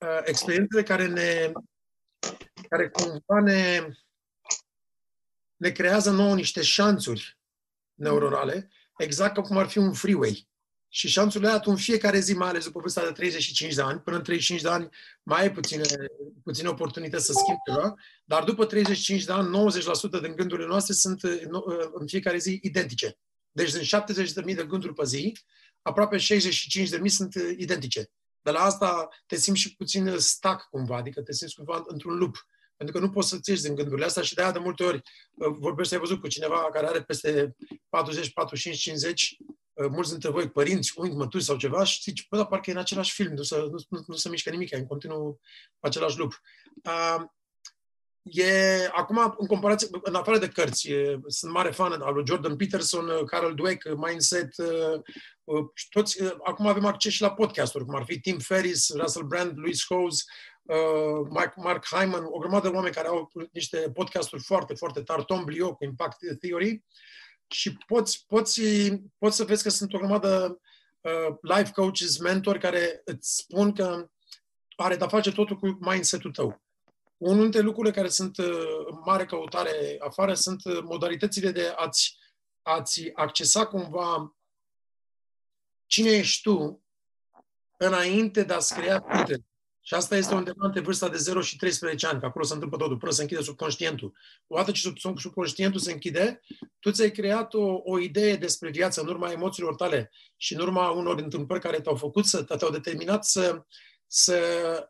uh, 0.00 0.20
experiențele 0.24 0.82
care 0.82 1.06
ne 1.06 1.52
care 2.68 2.88
cumva 2.88 3.40
ne, 3.42 3.88
ne 5.56 5.70
creează 5.70 6.10
nouă 6.10 6.34
niște 6.34 6.62
șanțuri 6.62 7.38
neuronale, 7.94 8.70
exact 8.96 9.38
cum 9.38 9.56
ar 9.56 9.68
fi 9.68 9.78
un 9.78 9.92
freeway. 9.92 10.48
Și 10.92 11.08
șanțurile 11.08 11.48
alea, 11.48 11.62
în 11.64 11.76
fiecare 11.76 12.18
zi, 12.18 12.34
mai 12.34 12.48
ales 12.48 12.64
după 12.64 12.80
vârsta 12.80 13.04
de 13.04 13.12
35 13.12 13.74
de 13.74 13.82
ani, 13.82 14.00
până 14.00 14.16
în 14.16 14.22
35 14.22 14.60
de 14.60 14.68
ani 14.68 14.88
mai 15.22 15.40
ai 15.40 15.52
puține, 15.52 15.82
puține 16.42 16.68
oportunități 16.68 17.24
să 17.24 17.32
schimbi 17.32 17.60
ceva, 17.68 17.94
dar 18.24 18.44
după 18.44 18.64
35 18.64 19.24
de 19.24 19.32
ani, 19.32 19.70
90% 20.18 20.20
din 20.22 20.34
gândurile 20.36 20.66
noastre 20.66 20.94
sunt 20.94 21.22
în 21.92 22.06
fiecare 22.06 22.38
zi 22.38 22.58
identice. 22.62 23.18
Deci 23.52 23.72
din 23.72 23.82
70.000 24.50 24.54
de 24.54 24.64
gânduri 24.68 24.94
pe 24.94 25.04
zi, 25.04 25.36
aproape 25.82 26.16
65.000 26.16 26.22
sunt 27.04 27.34
identice. 27.56 28.10
De 28.42 28.50
la 28.50 28.60
asta 28.60 29.08
te 29.26 29.36
simți 29.36 29.60
și 29.60 29.76
puțin 29.76 30.18
stac 30.18 30.68
cumva, 30.70 30.96
adică 30.96 31.22
te 31.22 31.32
simți 31.32 31.54
cumva 31.54 31.84
într-un 31.86 32.16
lup. 32.16 32.46
Pentru 32.76 32.98
că 32.98 33.04
nu 33.04 33.10
poți 33.10 33.28
să-ți 33.28 33.50
ieși 33.50 33.62
din 33.62 33.74
gândurile 33.74 34.06
astea 34.06 34.22
și 34.22 34.34
de-aia 34.34 34.52
de 34.52 34.58
multe 34.58 34.82
ori 34.84 35.02
uh, 35.34 35.54
vorbești, 35.58 35.94
ai 35.94 36.00
văzut 36.00 36.20
cu 36.20 36.28
cineva 36.28 36.70
care 36.72 36.86
are 36.86 37.02
peste 37.02 37.56
40, 37.88 38.32
45, 38.32 38.80
50, 38.80 39.36
mulți 39.88 40.10
dintre 40.10 40.30
voi, 40.30 40.50
părinți, 40.50 40.92
unchi, 40.96 41.16
mături 41.16 41.44
sau 41.44 41.56
ceva, 41.56 41.84
și 41.84 42.02
zici, 42.02 42.28
bă, 42.28 42.36
dar 42.36 42.46
parcă 42.46 42.70
e 42.70 42.72
în 42.72 42.78
același 42.78 43.12
film, 43.12 43.32
nu 43.32 43.42
se, 43.42 43.56
nu, 43.56 43.84
nu, 43.88 44.02
nu 44.06 44.14
se 44.14 44.28
mișcă 44.28 44.50
nimic, 44.50 44.70
e 44.70 44.76
în 44.76 44.86
continuu 44.86 45.40
același 45.80 46.18
lup. 46.18 46.40
Uh, 46.84 47.24
E, 48.32 48.88
acum, 48.92 49.34
în 49.38 49.46
comparație, 49.46 49.88
în 50.02 50.14
afară 50.14 50.38
de 50.38 50.48
cărți, 50.48 50.90
e, 50.90 51.20
sunt 51.26 51.52
mare 51.52 51.70
fan 51.70 51.92
al 51.92 52.14
lui 52.14 52.26
Jordan 52.26 52.56
Peterson, 52.56 53.24
Carol 53.26 53.54
Dweck, 53.54 53.94
Mindset, 53.96 54.58
uh, 54.58 55.00
uh, 55.44 55.64
toți, 55.90 56.22
uh, 56.22 56.34
acum 56.44 56.66
avem 56.66 56.84
acces 56.84 57.12
și 57.12 57.22
la 57.22 57.32
podcasturi, 57.32 57.84
cum 57.84 57.94
ar 57.94 58.04
fi 58.04 58.20
Tim 58.20 58.38
Ferriss, 58.38 58.94
Russell 58.94 59.26
Brand, 59.26 59.52
Louis 59.58 59.84
Hose, 59.88 60.24
uh, 60.62 61.28
Mark, 61.30 61.56
Mark 61.56 61.86
Hyman, 61.86 62.24
o 62.24 62.38
grămadă 62.38 62.68
de 62.68 62.74
oameni 62.74 62.94
care 62.94 63.08
au 63.08 63.30
niște 63.52 63.90
podcasturi 63.94 64.42
foarte, 64.42 64.74
foarte 64.74 65.02
tari, 65.02 65.24
Tom 65.24 65.44
Blio 65.44 65.74
cu 65.74 65.84
Impact 65.84 66.18
Theory 66.40 66.84
și 67.46 67.76
poți, 67.86 68.24
poți, 68.26 68.62
poți 69.18 69.36
să 69.36 69.44
vezi 69.44 69.62
că 69.62 69.68
sunt 69.68 69.94
o 69.94 69.98
grămadă 69.98 70.60
uh, 71.00 71.36
life 71.40 71.70
coaches, 71.70 72.18
mentori 72.18 72.58
care 72.58 73.00
îți 73.04 73.36
spun 73.36 73.72
că 73.72 74.08
are 74.76 74.96
de-a 74.96 75.08
face 75.08 75.32
totul 75.32 75.56
cu 75.56 75.78
mindset-ul 75.80 76.30
tău 76.30 76.62
unul 77.20 77.42
dintre 77.42 77.60
lucrurile 77.60 77.94
care 77.94 78.08
sunt 78.08 78.38
uh, 78.38 78.46
în 78.86 78.98
mare 79.04 79.24
căutare 79.24 79.96
afară 79.98 80.34
sunt 80.34 80.64
uh, 80.64 80.80
modalitățile 80.82 81.50
de 81.50 81.72
a-ți, 81.76 82.18
a-ți 82.62 83.10
accesa 83.14 83.66
cumva 83.66 84.36
cine 85.86 86.10
ești 86.10 86.42
tu 86.42 86.82
înainte 87.76 88.42
de 88.42 88.52
a-ți 88.52 88.74
crea 88.74 89.04
filtre. 89.08 89.44
Și 89.82 89.94
asta 89.94 90.16
este 90.16 90.34
undeva 90.34 90.66
între 90.66 90.80
vârsta 90.80 91.08
de 91.08 91.16
0 91.16 91.40
și 91.40 91.56
13 91.56 92.06
ani, 92.06 92.20
că 92.20 92.26
acolo 92.26 92.44
se 92.44 92.54
întâmplă 92.54 92.78
totul, 92.78 92.96
până 92.96 93.12
se 93.12 93.22
închide 93.22 93.42
subconștientul. 93.42 94.12
Odată 94.46 94.70
ce 94.70 94.80
sub, 94.80 95.18
subconștientul 95.18 95.80
se 95.80 95.92
închide, 95.92 96.40
tu 96.78 96.90
ți-ai 96.90 97.10
creat 97.10 97.54
o, 97.54 97.80
o 97.84 97.98
idee 97.98 98.36
despre 98.36 98.70
viață 98.70 99.00
în 99.00 99.08
urma 99.08 99.30
emoțiilor 99.30 99.74
tale 99.74 100.10
și 100.36 100.54
în 100.54 100.60
urma 100.60 100.90
unor 100.90 101.18
întâmplări 101.18 101.62
care 101.62 101.80
te-au 101.80 101.96
făcut, 101.96 102.26
să, 102.26 102.42
te-au 102.42 102.70
determinat 102.70 103.24
să, 103.24 103.64
să, 104.06 104.40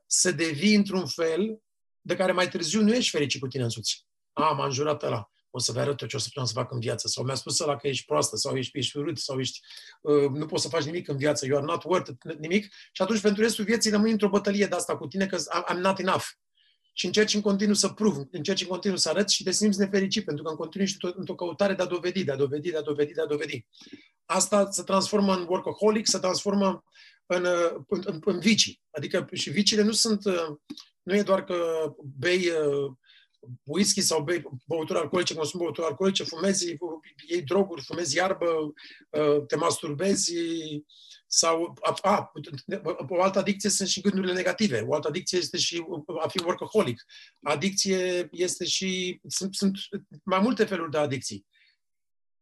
să 0.06 0.30
devii 0.32 0.74
într-un 0.74 1.06
fel 1.06 1.60
de 2.00 2.16
care 2.16 2.32
mai 2.32 2.48
târziu 2.48 2.82
nu 2.82 2.94
ești 2.94 3.10
fericit 3.10 3.40
cu 3.40 3.46
tine 3.46 3.62
însuți. 3.62 4.06
A, 4.32 4.52
m-a 4.52 4.64
înjurat 4.64 5.02
ăla 5.02 5.30
o 5.50 5.58
să 5.58 5.72
vă 5.72 5.80
arăt 5.80 6.00
eu 6.00 6.08
ce 6.08 6.16
o 6.16 6.18
să 6.18 6.28
putem 6.28 6.44
să 6.44 6.52
fac 6.52 6.72
în 6.72 6.80
viață. 6.80 7.08
Sau 7.08 7.24
mi-a 7.24 7.34
spus 7.34 7.60
ăla 7.60 7.76
că 7.76 7.88
ești 7.88 8.04
proastă, 8.04 8.36
sau 8.36 8.56
ești, 8.56 8.78
ești 8.78 8.96
urât, 8.96 9.18
sau 9.18 9.38
ești, 9.40 9.60
uh, 10.00 10.30
nu 10.30 10.46
poți 10.46 10.62
să 10.62 10.68
faci 10.68 10.84
nimic 10.84 11.08
în 11.08 11.16
viață, 11.16 11.46
you 11.46 11.56
are 11.56 11.66
not 11.66 11.84
worth 11.84 12.10
it, 12.10 12.38
nimic. 12.38 12.72
Și 12.92 13.02
atunci 13.02 13.20
pentru 13.20 13.42
restul 13.42 13.64
vieții 13.64 13.90
rămâi 13.90 14.10
într-o 14.10 14.28
bătălie 14.28 14.66
de 14.66 14.74
asta 14.74 14.96
cu 14.96 15.06
tine, 15.06 15.26
că 15.26 15.36
I'm 15.72 15.76
not 15.76 15.98
enough. 15.98 16.24
Și 16.92 17.06
încerci 17.06 17.34
în 17.34 17.40
continuu 17.40 17.74
să 17.74 17.88
pruv, 17.88 18.16
încerci 18.30 18.60
în 18.60 18.66
continuu 18.66 18.96
să 18.96 19.08
arăți 19.08 19.34
și 19.34 19.42
te 19.42 19.50
simți 19.50 19.78
nefericit, 19.78 20.24
pentru 20.24 20.44
că 20.44 20.50
în 20.50 20.56
continuu 20.56 20.86
ești 20.86 21.06
într-o 21.14 21.34
căutare 21.34 21.74
de 21.74 21.82
a 21.82 21.86
dovedi, 21.86 22.24
de 22.24 22.32
a 22.32 22.36
dovedi, 22.36 22.70
de 22.70 22.76
a 22.76 22.82
dovedi, 22.82 23.12
de 23.12 23.20
a 23.20 23.26
dovedi. 23.26 23.66
Asta 24.24 24.70
se 24.70 24.82
transformă 24.82 25.34
în 25.34 25.46
workaholic, 25.48 26.06
se 26.06 26.18
transformă 26.18 26.84
în, 27.26 27.44
uh, 27.44 27.72
în, 27.88 28.02
în, 28.04 28.20
în 28.24 28.40
vicii. 28.40 28.80
Adică 28.90 29.28
și 29.32 29.50
viciile 29.50 29.82
nu 29.82 29.92
sunt, 29.92 30.24
uh, 30.24 30.56
nu 31.02 31.16
e 31.16 31.22
doar 31.22 31.44
că 31.44 31.56
bei 32.18 32.52
whisky 33.64 34.00
sau 34.00 34.22
bei 34.22 34.42
băuturi 34.66 34.98
alcoolice, 34.98 35.34
consumi 35.34 35.62
băuturi 35.62 35.86
alcoolice, 35.86 36.24
fumezi, 36.24 36.76
iei 37.26 37.42
droguri, 37.42 37.82
fumezi 37.82 38.16
iarbă, 38.16 38.72
uh, 39.10 39.46
te 39.46 39.56
masturbezi 39.56 40.32
sau 41.26 41.78
a, 41.80 41.94
a, 42.02 42.32
o 43.08 43.22
altă 43.22 43.38
adicție 43.38 43.70
sunt 43.70 43.88
și 43.88 44.00
gândurile 44.00 44.32
negative. 44.32 44.84
O 44.88 44.94
altă 44.94 45.08
adicție 45.08 45.38
este 45.38 45.56
și 45.56 45.84
a 46.22 46.28
fi 46.28 46.42
workaholic. 46.42 47.04
Adicție 47.42 48.28
este 48.32 48.64
și... 48.64 49.20
Sunt, 49.26 49.54
sunt 49.54 49.76
mai 50.24 50.40
multe 50.40 50.64
feluri 50.64 50.90
de 50.90 50.98
adicții. 50.98 51.46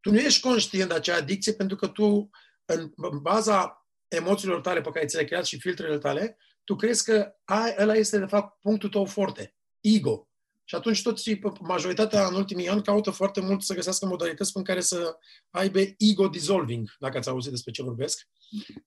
Tu 0.01 0.11
nu 0.11 0.19
ești 0.19 0.41
conștient 0.41 0.89
de 0.89 0.95
acea 0.95 1.17
adicție 1.17 1.53
pentru 1.53 1.77
că 1.77 1.87
tu, 1.87 2.31
în, 2.65 2.93
în 2.97 3.19
baza 3.21 3.87
emoțiilor 4.09 4.61
tale 4.61 4.81
pe 4.81 4.91
care 4.91 5.07
ți 5.07 5.15
le-ai 5.15 5.27
creat 5.27 5.45
și 5.45 5.61
filtrele 5.61 5.99
tale, 5.99 6.37
tu 6.69 6.77
crezi 6.77 7.05
că 7.05 7.33
ai, 7.45 7.75
ăla 7.79 7.95
este, 7.95 8.19
de 8.19 8.27
fapt, 8.27 8.61
punctul 8.61 8.89
tău 8.89 9.05
forte. 9.05 9.55
Ego. 9.81 10.29
Și 10.65 10.75
atunci 10.75 11.03
toți, 11.03 11.39
majoritatea 11.61 12.27
în 12.27 12.35
ultimii 12.35 12.69
ani 12.69 12.83
caută 12.83 13.11
foarte 13.11 13.41
mult 13.41 13.63
să 13.63 13.75
găsească 13.75 14.07
modalități 14.07 14.51
în 14.55 14.63
care 14.63 14.81
să 14.81 15.17
aibă 15.51 15.79
ego 15.99 16.29
dissolving, 16.29 16.97
dacă 16.99 17.19
ați 17.19 17.29
auzit 17.29 17.51
despre 17.51 17.71
ce 17.71 17.83
vorbesc. 17.83 18.29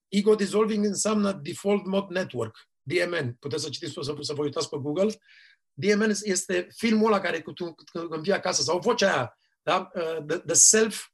Ego 0.08 0.36
dissolving 0.36 0.86
înseamnă 0.86 1.32
Default 1.32 1.86
Mode 1.86 2.14
Network, 2.14 2.70
DMN. 2.82 3.36
Puteți 3.40 3.64
să 3.64 3.70
citiți, 3.70 3.92
să, 3.92 4.16
să 4.20 4.34
vă 4.34 4.42
uitați 4.42 4.70
pe 4.70 4.78
Google. 4.78 5.20
DMN 5.74 6.14
este 6.22 6.68
filmul 6.76 7.08
ăla 7.08 7.20
care 7.20 7.42
cu 7.42 7.52
tu, 7.52 7.76
când 7.92 8.24
vii 8.24 8.34
acasă, 8.34 8.62
sau 8.62 8.80
vocea 8.80 9.14
aia, 9.14 9.38
da? 9.64 9.92
Uh, 9.96 10.24
the, 10.28 10.38
the 10.38 10.56
self, 10.56 11.06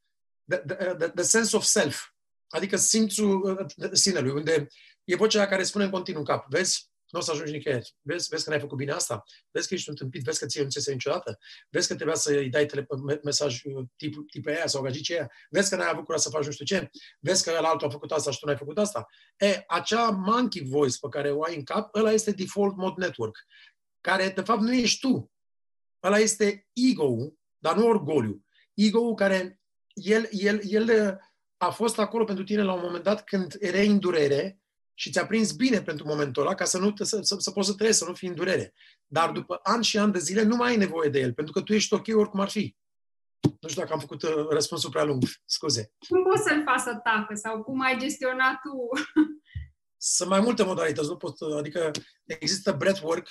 the, 0.45 0.57
the, 0.57 1.07
the 1.07 1.23
sense 1.23 1.55
of 1.55 1.63
self, 1.63 2.01
adică 2.47 2.77
simțul 2.77 3.57
uh, 3.77 3.89
sinelui, 3.91 4.31
unde 4.31 4.67
e 5.07 5.15
vocea 5.15 5.39
aia 5.39 5.47
care 5.47 5.63
spune 5.63 5.83
în 5.83 5.89
continuu 5.89 6.19
în 6.19 6.25
cap, 6.25 6.45
vezi, 6.49 6.91
nu 7.09 7.19
o 7.19 7.21
să 7.21 7.31
ajungi 7.31 7.51
nicăieri. 7.51 7.95
Vezi, 8.01 8.27
vezi 8.29 8.43
că 8.43 8.49
n-ai 8.49 8.59
făcut 8.59 8.77
bine 8.77 8.91
asta? 8.91 9.23
Vezi 9.51 9.67
că 9.67 9.73
ești 9.73 9.89
un 9.89 9.95
tâmpit? 9.95 10.23
Vezi 10.23 10.39
că 10.39 10.45
ție 10.45 10.63
nu 10.63 10.69
ți 10.69 10.91
niciodată? 10.91 11.39
Vezi 11.69 11.87
că 11.87 11.95
trebuia 11.95 12.15
să-i 12.15 12.49
dai 12.49 12.65
tele, 12.65 12.87
mesaj 13.23 13.63
uh, 13.63 13.85
tip, 13.95 14.13
tip 14.31 14.47
aia 14.47 14.67
sau 14.67 14.81
gagice 14.81 15.13
aia? 15.13 15.31
Vezi 15.49 15.69
că 15.69 15.75
n-ai 15.75 15.89
avut 15.89 16.03
curaj 16.03 16.21
să 16.21 16.29
faci 16.29 16.45
nu 16.45 16.51
știu 16.51 16.65
ce? 16.65 16.89
Vezi 17.19 17.43
că 17.43 17.51
la 17.51 17.67
altul 17.67 17.87
a 17.87 17.91
făcut 17.91 18.11
asta 18.11 18.31
și 18.31 18.39
tu 18.39 18.45
n-ai 18.45 18.57
făcut 18.57 18.77
asta? 18.77 19.07
E, 19.37 19.63
acea 19.67 20.09
monkey 20.09 20.67
voice 20.69 20.97
pe 21.01 21.07
care 21.09 21.31
o 21.31 21.43
ai 21.43 21.55
în 21.55 21.63
cap, 21.63 21.95
ăla 21.95 22.11
este 22.11 22.31
default 22.31 22.75
mode 22.75 23.05
network, 23.05 23.37
care 24.01 24.29
de 24.29 24.41
fapt 24.41 24.61
nu 24.61 24.73
ești 24.73 24.99
tu. 24.99 25.31
Ăla 26.03 26.17
este 26.17 26.67
ego 26.73 27.37
dar 27.57 27.75
nu 27.75 27.87
orgoliu. 27.87 28.45
ego 28.73 29.13
care 29.13 29.59
el, 29.93 30.27
el, 30.31 30.61
el 30.63 30.83
uh, 30.83 31.15
a 31.57 31.69
fost 31.69 31.99
acolo 31.99 32.23
pentru 32.23 32.43
tine 32.43 32.63
la 32.63 32.73
un 32.73 32.81
moment 32.83 33.03
dat 33.03 33.23
când 33.23 33.55
erai 33.59 33.87
în 33.87 33.99
durere, 33.99 34.59
și 34.99 35.11
ți-a 35.11 35.25
prins 35.25 35.51
bine 35.51 35.81
pentru 35.81 36.07
momentul 36.07 36.41
ăla 36.41 36.55
ca 36.55 36.65
să, 36.65 36.77
nu, 36.77 36.93
să, 36.95 37.19
să, 37.21 37.35
să 37.37 37.51
poți 37.51 37.67
să 37.67 37.73
trăiești, 37.73 38.01
să 38.01 38.07
nu 38.07 38.13
fii 38.13 38.27
în 38.27 38.35
durere. 38.35 38.73
Dar 39.07 39.31
după 39.31 39.59
ani 39.63 39.83
și 39.83 39.97
ani 39.97 40.11
de 40.11 40.19
zile 40.19 40.43
nu 40.43 40.55
mai 40.55 40.69
ai 40.69 40.77
nevoie 40.77 41.09
de 41.09 41.19
el, 41.19 41.33
pentru 41.33 41.53
că 41.53 41.61
tu 41.61 41.73
ești 41.73 41.93
ok 41.93 42.05
oricum 42.07 42.39
ar 42.39 42.49
fi. 42.49 42.75
Nu 43.59 43.67
știu 43.67 43.81
dacă 43.81 43.93
am 43.93 43.99
făcut 43.99 44.21
uh, 44.21 44.47
răspunsul 44.49 44.89
prea 44.89 45.03
lung, 45.03 45.23
scuze. 45.45 45.91
Cum 46.07 46.23
poți 46.23 46.43
să-l 46.43 46.63
faci 46.65 46.79
să 46.79 46.99
tacă 47.03 47.35
sau 47.35 47.63
cum 47.63 47.81
ai 47.81 47.97
gestionat 47.99 48.53
tu? 48.61 48.87
Sunt 49.99 50.29
mai 50.29 50.39
multe 50.39 50.63
modalități, 50.63 51.07
nu 51.07 51.17
pot, 51.17 51.37
adică 51.57 51.91
există 52.25 52.71
breathwork, 52.71 53.29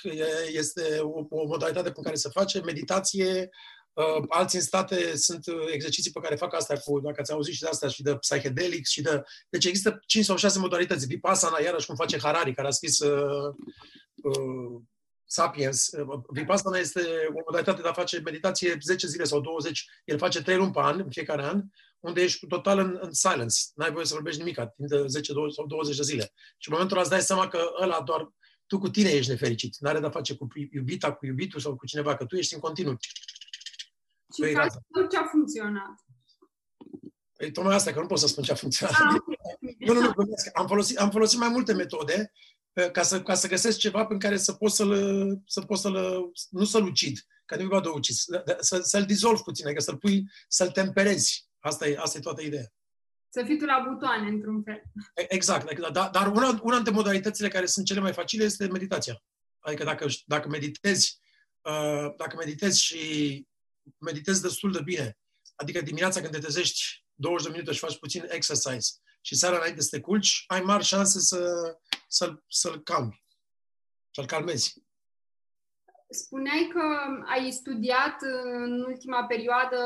este 0.51 0.99
o, 0.99 1.25
o 1.29 1.45
modalitate 1.45 1.91
pe 1.91 2.01
care 2.01 2.15
se 2.15 2.29
face, 2.29 2.61
meditație, 2.61 3.49
Uh, 3.49 3.76
alții 4.29 4.57
în 4.57 4.63
state 4.63 5.15
sunt 5.15 5.47
uh, 5.47 5.55
exerciții 5.71 6.11
pe 6.11 6.19
care 6.19 6.35
fac 6.35 6.55
asta 6.55 6.77
cu, 6.77 6.99
dacă 6.99 7.21
ați 7.21 7.31
auzit 7.31 7.53
și 7.53 7.61
de 7.61 7.67
asta, 7.67 7.87
și 7.87 8.01
de 8.01 8.15
psychedelics 8.15 8.89
și 8.89 9.01
de... 9.01 9.23
Deci 9.49 9.65
există 9.65 9.99
5 10.05 10.25
sau 10.25 10.35
6 10.35 10.59
modalități. 10.59 11.05
Vipassana, 11.05 11.59
iarăși 11.63 11.85
cum 11.85 11.95
face 11.95 12.19
Harari, 12.19 12.53
care 12.53 12.67
a 12.67 12.71
scris 12.71 12.99
uh, 12.99 13.53
uh, 14.15 14.81
Sapiens. 15.25 15.87
Uh, 15.87 16.19
Vipassana 16.29 16.77
este 16.77 17.01
o 17.29 17.41
modalitate 17.45 17.81
de 17.81 17.87
a 17.87 17.93
face 17.93 18.19
meditație 18.19 18.77
10 18.81 19.07
zile 19.07 19.23
sau 19.23 19.41
20. 19.41 19.85
El 20.05 20.17
face 20.17 20.41
3 20.41 20.57
luni 20.57 20.71
pe 20.71 20.79
an, 20.81 20.99
în 20.99 21.09
fiecare 21.09 21.43
an, 21.43 21.63
unde 21.99 22.21
ești 22.21 22.47
total 22.47 22.79
în, 22.79 22.97
în 23.01 23.13
silence. 23.13 23.55
N-ai 23.75 23.91
voie 23.91 24.05
să 24.05 24.13
vorbești 24.13 24.39
nimic 24.39 24.55
timp 24.55 24.89
de 24.89 25.03
10 25.07 25.33
sau 25.55 25.67
20 25.67 25.95
de 25.95 26.03
zile. 26.03 26.31
Și 26.57 26.69
în 26.69 26.73
momentul 26.73 26.97
ăla 26.97 27.05
îți 27.05 27.15
dai 27.15 27.21
seama 27.21 27.47
că 27.47 27.59
ăla 27.81 28.01
doar 28.01 28.31
tu 28.67 28.79
cu 28.79 28.89
tine 28.89 29.09
ești 29.09 29.31
nefericit. 29.31 29.75
N-are 29.79 29.99
de-a 29.99 30.09
face 30.09 30.35
cu 30.35 30.47
iubita, 30.71 31.13
cu 31.13 31.25
iubitul 31.25 31.59
sau 31.59 31.75
cu 31.75 31.85
cineva, 31.85 32.15
că 32.15 32.25
tu 32.25 32.35
ești 32.35 32.53
în 32.53 32.59
continuu 32.59 32.97
și 34.33 34.41
păi, 34.41 34.53
faci 34.53 34.73
tot 34.91 35.09
ce 35.09 35.17
a 35.17 35.23
funcționat. 35.23 36.05
Păi 37.37 37.51
tocmai 37.51 37.75
asta, 37.75 37.93
că 37.93 37.99
nu 37.99 38.05
pot 38.05 38.19
să 38.19 38.27
spun 38.27 38.43
ce 38.43 38.51
a 38.51 38.55
funcționat. 38.55 38.95
Ah, 38.95 39.15
nu, 39.77 39.93
nu, 39.93 40.01
nu, 40.01 40.11
am 40.53 40.67
folosit, 40.67 40.97
am 40.97 41.09
folosit 41.09 41.39
mai 41.39 41.49
multe 41.49 41.73
metode 41.73 42.31
uh, 42.73 42.91
ca 42.91 43.03
să, 43.03 43.21
ca 43.21 43.33
să 43.33 43.47
găsesc 43.47 43.77
ceva 43.77 44.05
pe 44.05 44.17
care 44.17 44.37
să 44.37 44.53
pot 44.53 44.71
să-l, 44.71 45.41
să 45.45 45.61
pot 45.61 45.77
să-l, 45.77 46.31
nu 46.49 46.63
să-l 46.63 46.83
ucid, 46.83 47.19
că 47.45 47.55
nu 47.55 47.75
e 47.75 47.79
de 47.81 47.87
ucid, 47.87 48.15
să, 48.59 48.79
să-l 48.83 49.05
dizolv 49.05 49.39
puțin, 49.39 49.65
adică 49.65 49.81
să-l 49.81 49.97
pui, 49.97 50.31
să-l 50.47 50.71
temperezi. 50.71 51.49
Asta 51.59 51.87
e, 51.87 51.97
asta 51.99 52.17
e 52.17 52.21
toată 52.21 52.41
ideea. 52.41 52.71
Să 53.29 53.43
fii 53.45 53.57
tu 53.57 53.65
la 53.65 53.85
butoane, 53.89 54.27
într-un 54.27 54.63
fel. 54.63 54.81
Exact, 55.27 55.71
exact. 55.71 55.93
Dar, 55.93 56.09
dar 56.09 56.27
una, 56.27 56.59
una 56.63 56.75
dintre 56.75 56.93
modalitățile 56.93 57.47
care 57.47 57.65
sunt 57.65 57.85
cele 57.85 57.99
mai 57.99 58.13
facile 58.13 58.43
este 58.43 58.67
meditația. 58.67 59.23
Adică 59.59 59.83
dacă, 59.83 60.05
dacă 60.25 60.47
meditezi, 60.47 61.19
uh, 61.61 62.13
dacă 62.17 62.35
meditezi 62.37 62.83
și 62.83 63.01
meditezi 63.97 64.41
destul 64.41 64.71
de 64.71 64.81
bine. 64.81 65.17
Adică 65.55 65.81
dimineața 65.81 66.19
când 66.21 66.31
te 66.31 66.39
trezești 66.39 67.05
20 67.13 67.45
de 67.45 67.51
minute 67.51 67.71
și 67.71 67.79
faci 67.79 67.99
puțin 67.99 68.25
exercise 68.29 68.91
și 69.21 69.35
seara 69.35 69.55
înainte 69.55 69.81
să 69.81 69.87
te 69.91 69.99
culci, 69.99 70.43
ai 70.47 70.61
mari 70.61 70.83
șanse 70.83 71.19
să, 71.19 71.75
să, 72.07 72.33
să-l 72.47 72.83
calmi, 72.83 73.23
să-l 74.11 74.25
calmezi. 74.25 74.85
Spuneai 76.09 76.69
că 76.73 76.81
ai 77.25 77.51
studiat 77.51 78.15
în 78.63 78.83
ultima 78.87 79.25
perioadă 79.25 79.77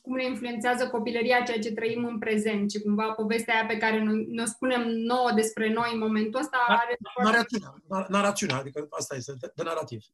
cum 0.00 0.16
ne 0.16 0.24
influențează 0.24 0.88
copilăria 0.88 1.42
ceea 1.42 1.58
ce 1.58 1.72
trăim 1.72 2.04
în 2.04 2.18
prezent 2.18 2.70
și 2.70 2.80
cumva 2.80 3.12
povestea 3.12 3.54
aia 3.54 3.66
pe 3.66 3.76
care 3.76 4.02
ne-o 4.28 4.44
spunem 4.44 4.88
nouă 4.88 5.32
despre 5.34 5.72
noi 5.72 5.90
în 5.92 5.98
momentul 5.98 6.40
ăsta 6.40 6.64
da, 6.68 6.74
are... 6.74 6.96
Narațiunea, 7.22 7.74
narațiunea, 8.08 8.56
adică 8.56 8.86
asta 8.90 9.16
este, 9.16 9.32
de, 9.38 9.52
de 9.54 9.62
narativ. 9.62 10.04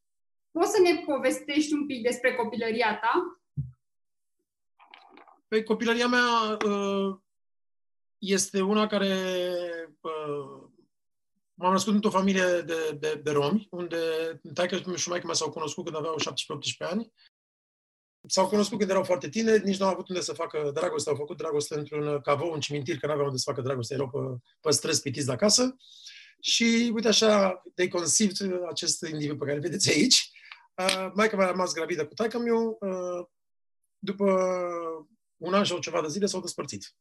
Poți 0.51 0.71
să 0.71 0.81
ne 0.81 1.03
povestești 1.05 1.73
un 1.73 1.85
pic 1.85 2.03
despre 2.03 2.35
copilăria 2.35 2.99
ta? 2.99 3.41
Păi 5.47 5.63
copilăria 5.63 6.07
mea 6.07 6.57
uh, 6.65 7.17
este 8.17 8.61
una 8.61 8.87
care 8.87 9.15
uh, 10.01 10.67
m-am 11.53 11.71
născut 11.71 11.93
într-o 11.93 12.09
familie 12.09 12.61
de, 12.61 12.97
de, 12.99 13.19
de 13.23 13.31
romi, 13.31 13.67
unde 13.71 13.97
taică 14.53 14.95
și 14.95 15.09
maică 15.09 15.25
mea 15.25 15.35
s-au 15.35 15.51
cunoscut 15.51 15.83
când 15.83 15.95
aveau 15.95 16.15
17-18 16.19 16.89
ani. 16.89 17.11
S-au 18.27 18.47
cunoscut 18.47 18.77
când 18.77 18.89
erau 18.89 19.03
foarte 19.03 19.29
tineri, 19.29 19.63
nici 19.63 19.77
nu 19.77 19.85
au 19.85 19.91
avut 19.91 20.09
unde 20.09 20.21
să 20.21 20.33
facă 20.33 20.71
dragoste, 20.73 21.09
au 21.09 21.15
făcut 21.15 21.37
dragoste 21.37 21.75
într-un 21.75 22.21
cavou, 22.21 22.51
un 22.51 22.59
cimitir, 22.59 22.97
că 22.97 23.05
nu 23.05 23.11
aveau 23.11 23.27
unde 23.27 23.39
să 23.39 23.49
facă 23.49 23.61
dragoste, 23.61 23.93
erau 23.93 24.09
pe, 24.09 24.49
pe 24.61 24.71
străzi 24.71 25.01
pitiți 25.01 25.25
de 25.25 25.31
acasă. 25.31 25.75
Și 26.41 26.91
uite 26.93 27.07
așa, 27.07 27.63
de 27.75 27.87
conceived 27.87 28.65
acest 28.69 29.07
individ 29.07 29.37
pe 29.37 29.45
care 29.45 29.55
îl 29.55 29.61
vedeți 29.61 29.89
aici. 29.89 30.31
Uh, 30.77 31.11
maica 31.13 31.35
mea 31.37 31.45
a 31.45 31.51
rămas 31.51 31.73
gravidă 31.73 32.07
cu 32.07 32.13
taică 32.13 32.37
meu. 32.39 32.77
Uh, 32.79 33.25
după 33.99 34.25
un 35.37 35.53
an 35.53 35.65
sau 35.65 35.79
ceva 35.79 36.01
de 36.01 36.07
zile 36.07 36.25
s-au 36.25 36.41
despărțit. 36.41 36.95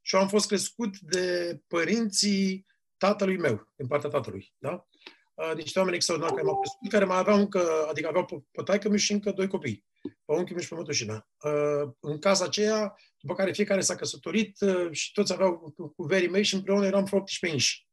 Și 0.00 0.14
eu 0.14 0.20
am 0.20 0.28
fost 0.28 0.46
crescut 0.46 0.98
de 0.98 1.58
părinții 1.66 2.66
tatălui 2.96 3.38
meu, 3.38 3.72
din 3.76 3.86
partea 3.86 4.10
tatălui. 4.10 4.54
Da? 4.58 4.86
Uh, 5.34 5.52
niște 5.54 5.78
oameni 5.78 5.96
extraordinari 5.96 6.36
care 6.36 6.50
m-au 6.50 6.60
crescut, 6.60 6.90
care 6.90 7.04
mai 7.04 7.18
aveau 7.18 7.38
încă, 7.38 7.86
adică 7.88 8.08
aveau 8.08 8.24
pe, 8.24 8.42
pe 8.50 8.62
taică 8.62 8.88
meu 8.88 8.96
și 8.96 9.12
încă 9.12 9.30
doi 9.30 9.48
copii, 9.48 9.84
pe 10.02 10.32
unchiul 10.32 10.54
meu 10.54 10.62
și 10.62 10.68
pe 10.68 10.74
mătușina. 10.74 11.28
Uh, 11.42 11.90
în 12.00 12.18
casa 12.18 12.44
aceea, 12.44 12.96
după 13.20 13.34
care 13.34 13.52
fiecare 13.52 13.80
s-a 13.80 13.96
căsătorit 13.96 14.60
uh, 14.60 14.88
și 14.90 15.12
toți 15.12 15.32
aveau 15.32 15.74
cu 15.96 16.02
verii 16.02 16.28
mei 16.28 16.42
și 16.42 16.54
împreună 16.54 16.86
eram 16.86 17.04
vreo 17.04 17.18
18 17.18 17.56
inși. 17.56 17.88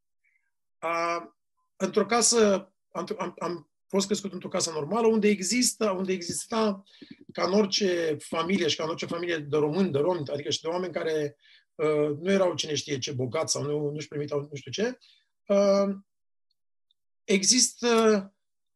Uh, 0.82 1.30
într-o 1.76 2.06
casă 2.06 2.72
am, 2.92 3.08
am, 3.18 3.34
am 3.40 3.69
fost 3.90 4.06
crescut 4.06 4.34
într-o 4.34 4.48
casă 4.48 4.72
normală 4.72 5.08
unde 5.08 5.28
există, 5.28 5.90
unde 5.90 6.12
exista 6.12 6.84
ca 7.34 7.44
în 7.44 7.54
orice 7.54 8.18
familie 8.20 8.68
și 8.68 8.76
ca 8.76 8.84
în 8.84 8.90
orice 8.90 9.06
familie 9.06 9.38
de 9.38 9.58
români, 9.58 9.92
de 9.92 9.98
romi, 10.00 10.28
adică 10.32 10.50
și 10.50 10.62
de 10.62 10.68
oameni 10.68 10.94
care 10.94 11.36
uh, 11.76 12.18
nu 12.20 12.32
erau 12.32 12.56
cine 12.56 12.74
știe 12.76 12.98
ce 12.98 13.12
bogați 13.12 13.52
sau 13.52 13.64
nu, 13.64 13.92
nu-și 13.92 14.08
permiteau 14.08 14.40
nu 14.40 14.56
știu 14.56 14.72
ce, 14.72 14.98
uh, 15.48 15.96
există 17.24 18.34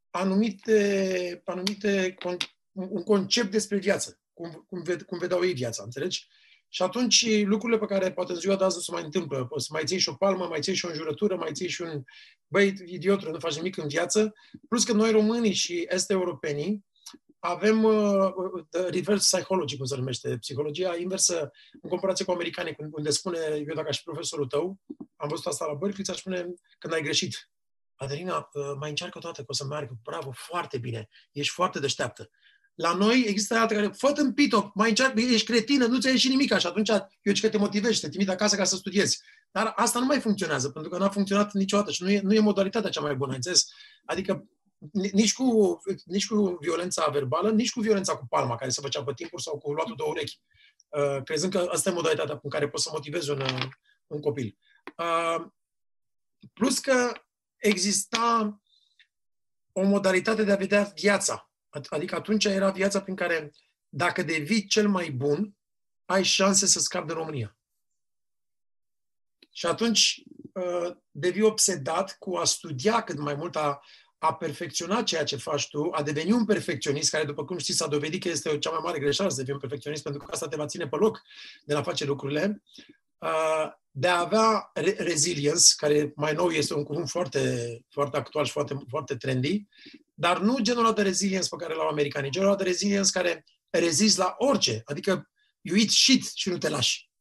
anumite, 0.09 1.41
anumite 1.45 2.15
con, 2.19 2.37
un 2.71 3.03
concept 3.03 3.51
despre 3.51 3.77
viață, 3.77 4.19
cum, 4.33 4.65
cum, 4.69 4.81
ved, 4.81 5.01
cum 5.01 5.17
vedeau 5.17 5.45
ei 5.45 5.53
viața, 5.53 5.83
înțelegi? 5.83 6.27
Și 6.73 6.81
atunci 6.81 7.45
lucrurile 7.45 7.79
pe 7.79 7.85
care 7.85 8.11
poate 8.11 8.31
în 8.31 8.39
ziua 8.39 8.55
de 8.55 8.63
azi 8.63 8.75
nu 8.75 8.81
se 8.81 8.91
mai 8.91 9.03
întâmplă, 9.03 9.47
o 9.49 9.59
să 9.59 9.67
mai 9.71 9.83
ții 9.85 9.99
și 9.99 10.09
o 10.09 10.13
palmă, 10.13 10.45
mai 10.45 10.61
ții 10.61 10.75
și 10.75 10.85
o 10.85 10.89
înjurătură, 10.89 11.35
mai 11.35 11.51
ții 11.51 11.69
și 11.69 11.81
un 11.81 12.03
băi, 12.47 12.73
idiotul, 12.85 13.31
nu 13.31 13.39
faci 13.39 13.55
nimic 13.55 13.77
în 13.77 13.87
viață, 13.87 14.33
plus 14.69 14.83
că 14.83 14.93
noi 14.93 15.11
românii 15.11 15.53
și 15.53 15.87
este 15.89 16.13
europenii 16.13 16.85
avem 17.39 17.83
uh, 17.83 18.31
uh 18.35 18.87
reverse 18.89 19.37
psychology, 19.37 19.77
cum 19.77 19.85
se 19.85 19.95
numește, 19.95 20.37
psihologia 20.37 20.95
inversă 20.95 21.51
în 21.81 21.89
comparație 21.89 22.25
cu 22.25 22.31
americanii, 22.31 22.75
unde 22.91 23.09
spune, 23.09 23.37
eu 23.67 23.75
dacă 23.75 23.87
aș 23.87 23.97
fi 23.97 24.03
profesorul 24.03 24.47
tău, 24.47 24.79
am 25.15 25.27
văzut 25.27 25.45
asta 25.45 25.65
la 25.65 25.73
Berkeley, 25.73 26.03
ți-aș 26.03 26.17
spune 26.17 26.53
când 26.79 26.93
ai 26.93 27.01
greșit. 27.01 27.49
Adelina, 27.95 28.49
uh, 28.53 28.73
mai 28.79 28.89
încearcă 28.89 29.19
toată 29.19 29.39
că 29.39 29.47
o 29.49 29.53
să 29.53 29.65
meargă, 29.65 29.93
bravo, 30.03 30.31
foarte 30.31 30.77
bine, 30.77 31.09
ești 31.31 31.53
foarte 31.53 31.79
deșteaptă. 31.79 32.29
La 32.75 32.93
noi 32.93 33.23
există 33.27 33.55
alte 33.55 33.73
care, 33.73 33.87
fă 33.87 34.13
în 34.15 34.33
pito, 34.33 34.71
mai 34.75 34.89
încearcă, 34.89 35.19
ești 35.19 35.45
cretină, 35.45 35.85
nu 35.85 35.99
ți-a 35.99 36.09
ieșit 36.09 36.29
nimic 36.29 36.57
și 36.57 36.67
atunci 36.67 36.89
eu 37.21 37.33
ce 37.33 37.41
că 37.41 37.49
te 37.49 37.57
motivezi, 37.57 37.99
te 37.99 38.09
trimit 38.09 38.29
acasă 38.29 38.55
ca 38.55 38.63
să 38.63 38.75
studiezi. 38.75 39.21
Dar 39.51 39.73
asta 39.75 39.99
nu 39.99 40.05
mai 40.05 40.19
funcționează, 40.19 40.69
pentru 40.69 40.91
că 40.91 40.97
nu 40.97 41.03
a 41.03 41.09
funcționat 41.09 41.53
niciodată 41.53 41.91
și 41.91 42.03
nu 42.03 42.09
e, 42.09 42.21
nu 42.21 42.33
e 42.33 42.39
modalitatea 42.39 42.89
cea 42.89 43.01
mai 43.01 43.15
bună, 43.15 43.33
înțeles? 43.33 43.67
Adică 44.05 44.45
nici 44.91 45.33
cu, 45.33 45.79
nici 46.05 46.27
cu 46.27 46.57
violența 46.61 47.09
verbală, 47.11 47.51
nici 47.51 47.71
cu 47.71 47.79
violența 47.79 48.15
cu 48.15 48.25
palma, 48.27 48.55
care 48.55 48.69
se 48.69 48.81
făcea 48.81 49.03
pe 49.03 49.13
timpuri 49.15 49.43
sau 49.43 49.57
cu 49.57 49.71
luatul 49.71 49.95
de 49.97 50.03
urechi, 50.07 50.39
uh, 50.89 51.23
crezând 51.23 51.53
că 51.53 51.69
asta 51.71 51.89
e 51.89 51.93
modalitatea 51.93 52.37
cu 52.37 52.47
care 52.47 52.69
poți 52.69 52.83
să 52.83 52.89
motivezi 52.93 53.29
un, 53.29 53.41
uh, 53.41 53.67
un 54.07 54.19
copil. 54.19 54.57
Uh, 54.97 55.45
plus 56.53 56.79
că 56.79 57.11
exista 57.57 58.57
o 59.71 59.83
modalitate 59.83 60.43
de 60.43 60.51
a 60.51 60.55
vedea 60.55 60.91
viața 60.95 61.52
Adică 61.89 62.15
atunci 62.15 62.45
era 62.45 62.69
viața 62.71 63.01
prin 63.01 63.15
care, 63.15 63.51
dacă 63.89 64.23
devii 64.23 64.65
cel 64.65 64.87
mai 64.89 65.09
bun, 65.09 65.55
ai 66.05 66.23
șanse 66.23 66.65
să 66.65 66.79
scapi 66.79 67.07
de 67.07 67.13
România. 67.13 67.57
Și 69.51 69.65
atunci 69.65 70.23
uh, 70.53 70.95
devii 71.11 71.41
obsedat 71.41 72.15
cu 72.19 72.35
a 72.35 72.43
studia 72.43 73.01
cât 73.01 73.19
mai 73.19 73.35
mult, 73.35 73.55
a, 73.55 73.81
a 74.17 74.33
perfecționa 74.33 75.03
ceea 75.03 75.23
ce 75.23 75.35
faci 75.35 75.69
tu, 75.69 75.89
a 75.91 76.03
deveni 76.03 76.31
un 76.31 76.45
perfecționist, 76.45 77.09
care, 77.09 77.25
după 77.25 77.45
cum 77.45 77.57
știți, 77.57 77.77
s-a 77.77 77.87
dovedit 77.87 78.21
că 78.21 78.29
este 78.29 78.49
o 78.49 78.57
cea 78.57 78.69
mai 78.69 78.79
mare 78.83 78.99
greșeală 78.99 79.29
să 79.29 79.37
devii 79.37 79.53
un 79.53 79.59
perfecționist, 79.59 80.03
pentru 80.03 80.21
că 80.21 80.31
asta 80.31 80.47
te 80.47 80.55
va 80.55 80.65
ține 80.65 80.87
pe 80.87 80.95
loc 80.95 81.21
de 81.65 81.73
la 81.73 81.83
face 81.83 82.05
lucrurile, 82.05 82.63
uh, 83.17 83.71
de 83.95 84.07
a 84.07 84.19
avea 84.19 84.71
resilience, 84.97 85.63
care 85.77 86.11
mai 86.15 86.33
nou 86.33 86.49
este 86.49 86.73
un 86.73 86.83
cuvânt 86.83 87.09
foarte, 87.09 87.83
foarte 87.89 88.17
actual 88.17 88.45
și 88.45 88.51
foarte, 88.51 88.77
foarte 88.87 89.15
trendy, 89.15 89.67
dar 90.23 90.39
nu 90.39 90.59
genul 90.59 90.85
ăla 90.85 90.93
de 90.93 91.01
resilience 91.01 91.47
pe 91.49 91.55
care 91.55 91.73
l-au 91.73 91.87
americanii, 91.87 92.31
genul 92.31 92.47
ăla 92.47 92.57
de 92.57 92.63
resilience 92.63 93.09
care 93.11 93.45
rezizi 93.69 94.17
la 94.17 94.35
orice, 94.37 94.81
adică 94.85 95.29
you 95.61 95.77
eat 95.77 95.89
shit 95.89 96.31
și 96.33 96.49
nu 96.49 96.57
te 96.57 96.69
lași. 96.69 97.11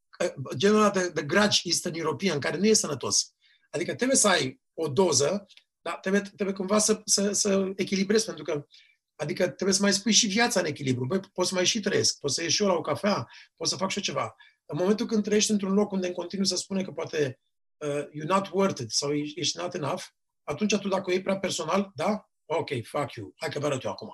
Genul 0.56 0.78
ăla 0.78 0.90
de, 0.90 1.09
de 1.09 1.23
grudge 1.23 1.61
Eastern 1.64 1.99
European, 1.99 2.38
care 2.38 2.56
nu 2.56 2.66
e 2.66 2.73
sănătos. 2.73 3.32
Adică 3.71 3.94
trebuie 3.94 4.16
să 4.16 4.28
ai 4.28 4.61
o 4.75 4.88
doză, 4.88 5.47
dar 5.80 5.94
trebuie, 5.94 6.21
trebuie 6.21 6.56
cumva 6.56 6.78
să, 6.78 7.00
să, 7.04 7.32
să 7.32 7.73
echilibrezi, 7.76 8.25
pentru 8.25 8.44
că 8.44 8.66
Adică 9.14 9.44
trebuie 9.49 9.75
să 9.75 9.82
mai 9.82 9.92
spui 9.92 10.12
și 10.12 10.26
viața 10.26 10.61
în 10.61 10.66
echilibru. 10.66 11.06
Băi, 11.06 11.21
pot 11.32 11.47
să 11.47 11.54
mai 11.54 11.66
și 11.66 11.80
trăiesc, 11.80 12.18
pot 12.18 12.30
să 12.30 12.42
ieși 12.42 12.54
și 12.54 12.62
eu 12.62 12.68
la 12.68 12.75
o 12.75 12.80
cafea, 12.80 13.28
pot 13.56 13.68
să 13.68 13.76
fac 13.76 13.90
și 13.90 13.97
eu 13.97 14.02
ceva. 14.02 14.37
În 14.66 14.76
momentul 14.78 15.06
când 15.06 15.23
trăiești 15.23 15.50
într-un 15.50 15.73
loc 15.73 15.92
unde 15.92 16.06
în 16.06 16.12
continuu 16.12 16.47
se 16.47 16.56
spune 16.56 16.82
că 16.82 16.90
poate 16.90 17.40
uh, 17.76 18.04
you're 18.04 18.26
not 18.26 18.49
worth 18.52 18.80
it 18.80 18.90
sau 18.90 19.12
ești 19.12 19.59
not 19.59 19.75
enough, 19.75 20.02
atunci 20.42 20.76
tu 20.76 20.88
dacă 20.88 21.04
o 21.06 21.12
iei 21.12 21.23
prea 21.23 21.38
personal, 21.38 21.90
da, 21.94 22.30
ok, 22.56 22.71
fuck 22.84 23.12
you, 23.12 23.34
hai 23.36 23.49
că 23.49 23.58
vă 23.58 23.67
arăt 23.67 23.82
eu 23.82 23.91
acum. 23.91 24.08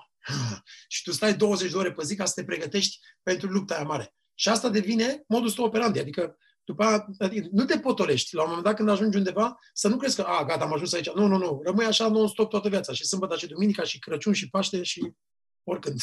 și 0.93 1.03
tu 1.03 1.11
stai 1.11 1.33
20 1.33 1.71
de 1.71 1.77
ore 1.77 1.91
pe 1.91 2.03
zi 2.03 2.15
ca 2.15 2.25
să 2.25 2.33
te 2.35 2.43
pregătești 2.43 2.99
pentru 3.23 3.49
lupta 3.49 3.75
aia 3.75 3.83
mare. 3.83 4.13
Și 4.33 4.49
asta 4.49 4.69
devine 4.69 5.23
modus 5.27 5.57
operandi, 5.57 5.99
adică 5.99 6.37
după 6.69 7.05
adică 7.17 7.47
nu 7.51 7.65
te 7.65 7.79
potolești. 7.79 8.35
La 8.35 8.41
un 8.41 8.47
moment 8.47 8.65
dat 8.65 8.75
când 8.75 8.89
ajungi 8.89 9.17
undeva, 9.17 9.59
să 9.73 9.87
nu 9.87 9.97
crezi 9.97 10.15
că, 10.15 10.21
a, 10.21 10.45
gata, 10.45 10.63
am 10.63 10.73
ajuns 10.73 10.93
aici. 10.93 11.11
Nu, 11.13 11.27
nu, 11.27 11.37
nu. 11.37 11.61
Rămâi 11.63 11.85
așa 11.85 12.07
non-stop 12.07 12.49
toată 12.49 12.69
viața. 12.69 12.93
Și 12.93 13.05
sâmbătă 13.05 13.37
și 13.37 13.47
duminica 13.47 13.83
și 13.83 13.99
Crăciun 13.99 14.33
și 14.33 14.49
Paște 14.49 14.83
și 14.83 15.13
oricând. 15.63 16.01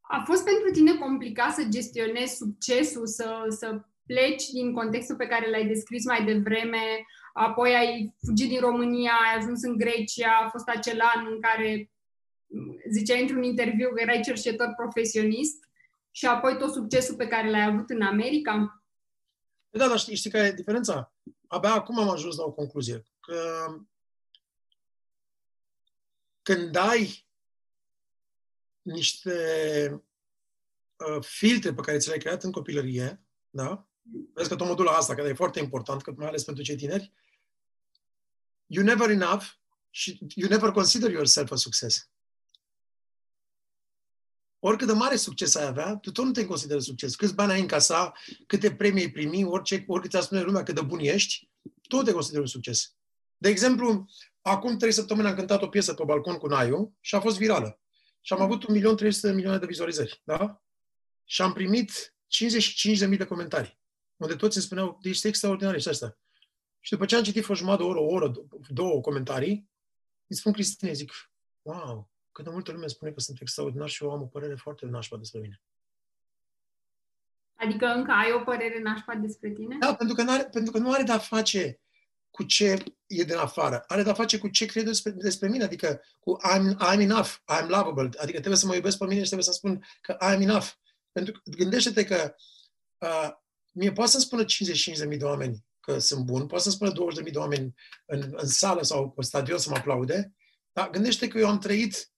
A 0.00 0.22
fost 0.26 0.44
pentru 0.44 0.70
tine 0.72 0.94
complicat 0.94 1.54
să 1.54 1.66
gestionezi 1.70 2.36
succesul, 2.36 3.06
să, 3.06 3.44
să 3.48 3.80
pleci 4.06 4.46
din 4.46 4.72
contextul 4.72 5.16
pe 5.16 5.26
care 5.26 5.50
l-ai 5.50 5.66
descris 5.66 6.04
mai 6.04 6.24
devreme, 6.24 7.06
apoi 7.32 7.74
ai 7.74 8.14
fugit 8.26 8.48
din 8.48 8.60
România, 8.60 9.12
ai 9.12 9.38
ajuns 9.38 9.62
în 9.62 9.76
Grecia, 9.76 10.40
a 10.44 10.48
fost 10.48 10.68
acel 10.68 11.00
an 11.14 11.26
în 11.26 11.40
care 11.40 11.90
ziceai 12.90 13.20
într-un 13.20 13.42
interviu 13.42 13.88
că 13.88 14.00
erai 14.00 14.20
cercetător 14.20 14.72
profesionist 14.76 15.68
și 16.10 16.26
apoi 16.26 16.56
tot 16.56 16.72
succesul 16.72 17.16
pe 17.16 17.26
care 17.26 17.50
l-ai 17.50 17.64
avut 17.64 17.90
în 17.90 18.02
America? 18.02 18.82
Da, 19.70 19.88
dar 19.88 19.98
știi, 19.98 20.16
știi 20.16 20.30
care 20.30 20.46
e 20.46 20.52
diferența? 20.52 21.12
Abia 21.46 21.72
acum 21.72 21.98
am 21.98 22.08
ajuns 22.08 22.36
la 22.36 22.44
o 22.44 22.52
concluzie. 22.52 23.02
Că 23.20 23.66
când 26.42 26.76
ai 26.76 27.26
niște 28.82 29.34
uh, 30.96 31.24
filtre 31.24 31.74
pe 31.74 31.80
care 31.80 31.98
ți 31.98 32.06
le-ai 32.06 32.18
creat 32.18 32.42
în 32.42 32.52
copilărie, 32.52 33.20
da? 33.50 33.86
Vezi 34.32 34.48
că 34.48 34.56
tot 34.56 34.66
modul 34.66 34.88
asta, 34.88 35.14
care 35.14 35.28
e 35.28 35.34
foarte 35.34 35.58
important, 35.58 36.02
că 36.02 36.12
mai 36.16 36.26
ales 36.26 36.44
pentru 36.44 36.64
cei 36.64 36.76
tineri, 36.76 37.12
you 38.66 38.84
never 38.84 39.10
enough 39.10 39.44
și 39.90 40.18
you 40.34 40.48
never 40.48 40.70
consider 40.70 41.10
yourself 41.10 41.50
a 41.50 41.56
success. 41.56 42.08
Oricât 44.58 44.86
de 44.86 44.92
mare 44.92 45.16
succes 45.16 45.54
ai 45.54 45.66
avea, 45.66 45.96
tu 45.96 46.12
tot 46.12 46.24
nu 46.24 46.30
te 46.30 46.46
consideri 46.46 46.82
succes. 46.82 47.14
Câți 47.14 47.34
bani 47.34 47.52
ai 47.52 47.60
încasa, 47.60 48.12
câte 48.46 48.74
premii 48.74 49.02
ai 49.02 49.10
primi, 49.10 49.44
orice, 49.44 49.84
oricât 49.86 50.10
ți-a 50.10 50.20
spune 50.20 50.40
lumea 50.40 50.62
cât 50.62 50.74
de 50.74 50.80
bun 50.80 50.98
ești, 50.98 51.48
tot 51.88 52.04
te 52.04 52.12
consideri 52.12 52.42
un 52.42 52.48
succes. 52.48 52.94
De 53.36 53.48
exemplu, 53.48 54.06
acum 54.40 54.76
trei 54.76 54.92
săptămâni 54.92 55.28
am 55.28 55.34
cântat 55.34 55.62
o 55.62 55.68
piesă 55.68 55.94
pe 55.94 56.04
balcon 56.04 56.36
cu 56.36 56.46
Naiu 56.46 56.96
și 57.00 57.14
a 57.14 57.20
fost 57.20 57.36
virală. 57.38 57.80
Și 58.20 58.32
am 58.32 58.40
avut 58.40 58.64
1.300.000 58.64 59.20
de 59.20 59.32
milioane 59.32 59.58
de 59.58 59.66
vizualizări. 59.66 60.20
Da? 60.24 60.62
Și 61.24 61.42
am 61.42 61.52
primit 61.52 62.14
55.000 63.08 63.16
de 63.16 63.24
comentarii, 63.24 63.78
unde 64.16 64.34
toți 64.34 64.56
îmi 64.56 64.66
spuneau, 64.66 64.98
ești 65.02 65.26
extraordinar, 65.26 65.74
ești 65.74 65.88
asta. 65.88 66.18
Și 66.80 66.90
după 66.90 67.04
ce 67.04 67.16
am 67.16 67.22
citit 67.22 67.48
o 67.48 67.54
jumătate 67.54 67.82
de 67.82 67.88
oră, 67.88 67.98
o 67.98 68.04
oră, 68.04 68.32
două 68.68 69.00
comentarii, 69.00 69.68
îi 70.26 70.36
spun 70.36 70.52
Cristine, 70.52 70.92
zic, 70.92 71.12
wow, 71.62 72.10
cât 72.32 72.44
de 72.44 72.50
multă 72.50 72.72
lume 72.72 72.86
spune 72.86 73.10
că 73.10 73.20
sunt 73.20 73.40
extraordinar 73.40 73.88
și 73.88 74.04
eu 74.04 74.10
am 74.10 74.22
o 74.22 74.26
părere 74.26 74.54
foarte 74.54 74.86
nașpa 74.86 75.16
despre 75.16 75.40
mine. 75.40 75.60
Adică 77.54 77.86
încă 77.86 78.10
ai 78.10 78.32
o 78.32 78.44
părere 78.44 78.80
nașpa 78.82 79.14
despre 79.14 79.50
tine? 79.50 79.76
Da, 79.80 79.94
pentru 79.94 80.14
că, 80.16 80.22
n-are, 80.22 80.44
pentru 80.44 80.72
că 80.72 80.78
nu 80.78 80.92
are 80.92 81.02
de-a 81.02 81.18
face 81.18 81.80
cu 82.30 82.42
ce 82.42 82.84
e 83.06 83.22
din 83.22 83.36
afară. 83.36 83.84
Are 83.86 84.02
de-a 84.02 84.14
face 84.14 84.38
cu 84.38 84.48
ce 84.48 84.66
cred 84.66 84.84
despre, 84.84 85.10
despre 85.10 85.48
mine, 85.48 85.64
adică 85.64 86.00
cu 86.20 86.36
I'm, 86.54 86.92
I'm 86.92 87.00
enough, 87.00 87.28
I'm 87.28 87.66
lovable. 87.66 88.10
Adică 88.18 88.38
trebuie 88.38 88.56
să 88.56 88.66
mă 88.66 88.74
iubesc 88.74 88.98
pe 88.98 89.04
mine 89.04 89.20
și 89.20 89.26
trebuie 89.26 89.46
să 89.46 89.52
spun 89.52 89.84
că 90.00 90.16
I'm 90.16 90.40
enough. 90.40 90.66
Pentru 91.12 91.32
că 91.32 91.40
gândește-te 91.56 92.04
că 92.04 92.34
uh, 92.98 93.30
mie 93.74 93.92
poate 93.92 94.10
să 94.10 94.18
spună 94.18 94.44
55.000 94.44 95.18
de 95.18 95.24
oameni 95.24 95.64
că 95.80 95.98
sunt 95.98 96.24
bun, 96.24 96.46
poate 96.46 96.64
să 96.64 96.70
spună 96.70 96.92
20.000 97.24 97.32
de 97.32 97.38
oameni 97.38 97.74
în, 98.06 98.32
în 98.36 98.46
sală 98.46 98.82
sau 98.82 99.10
pe 99.10 99.22
stadion 99.22 99.58
să 99.58 99.70
mă 99.70 99.76
aplaude, 99.76 100.34
dar 100.72 100.90
gândește 100.90 101.28
că 101.28 101.38
eu 101.38 101.48
am 101.48 101.58
trăit 101.58 102.12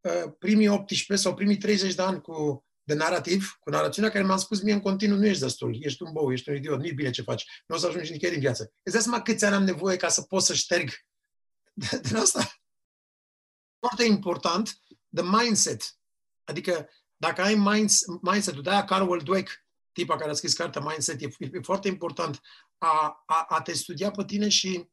uh, 0.00 0.32
primii 0.38 0.68
18 0.68 1.26
sau 1.26 1.34
primii 1.34 1.56
30 1.56 1.94
de 1.94 2.02
ani 2.02 2.20
cu 2.20 2.64
de 2.88 2.94
narativ, 2.94 3.56
cu 3.60 3.70
narațiunea 3.70 4.10
care 4.10 4.24
mi-a 4.24 4.36
spus 4.36 4.62
mie 4.62 4.72
în 4.72 4.80
continuu, 4.80 5.18
nu 5.18 5.26
ești 5.26 5.42
destul, 5.42 5.76
ești 5.80 6.02
un 6.02 6.12
bou, 6.12 6.32
ești 6.32 6.48
un 6.48 6.56
idiot, 6.56 6.78
nu-i 6.78 6.92
bine 6.92 7.10
ce 7.10 7.22
faci, 7.22 7.44
nu 7.66 7.74
o 7.74 7.78
să 7.78 7.86
ajungi 7.86 8.12
nicăieri 8.12 8.36
în 8.36 8.42
viață. 8.42 8.72
Îți 8.82 8.94
dai 8.94 9.02
seama 9.02 9.22
câți 9.22 9.44
ani 9.44 9.54
am 9.54 9.64
nevoie 9.64 9.96
ca 9.96 10.08
să 10.08 10.22
pot 10.22 10.42
să 10.42 10.54
șterg 10.54 10.90
din 12.02 12.16
asta? 12.16 12.60
Foarte 13.78 14.04
important, 14.04 14.80
the 15.14 15.24
mindset. 15.24 15.82
Adică 16.44 16.88
dacă 17.16 17.42
ai 17.42 17.54
mindset-ul, 18.20 18.62
de-aia 18.62 18.84
Carol 18.84 19.20
Dweck, 19.20 19.50
tipa 19.92 20.16
care 20.16 20.30
a 20.30 20.34
scris 20.34 20.54
cartea 20.54 20.80
Mindset, 20.80 21.22
e, 21.22 21.28
e 21.38 21.60
foarte 21.62 21.88
important 21.88 22.40
a, 22.78 23.24
a, 23.26 23.46
a 23.48 23.62
te 23.62 23.72
studia 23.72 24.10
pe 24.10 24.24
tine 24.24 24.48
și 24.48 24.88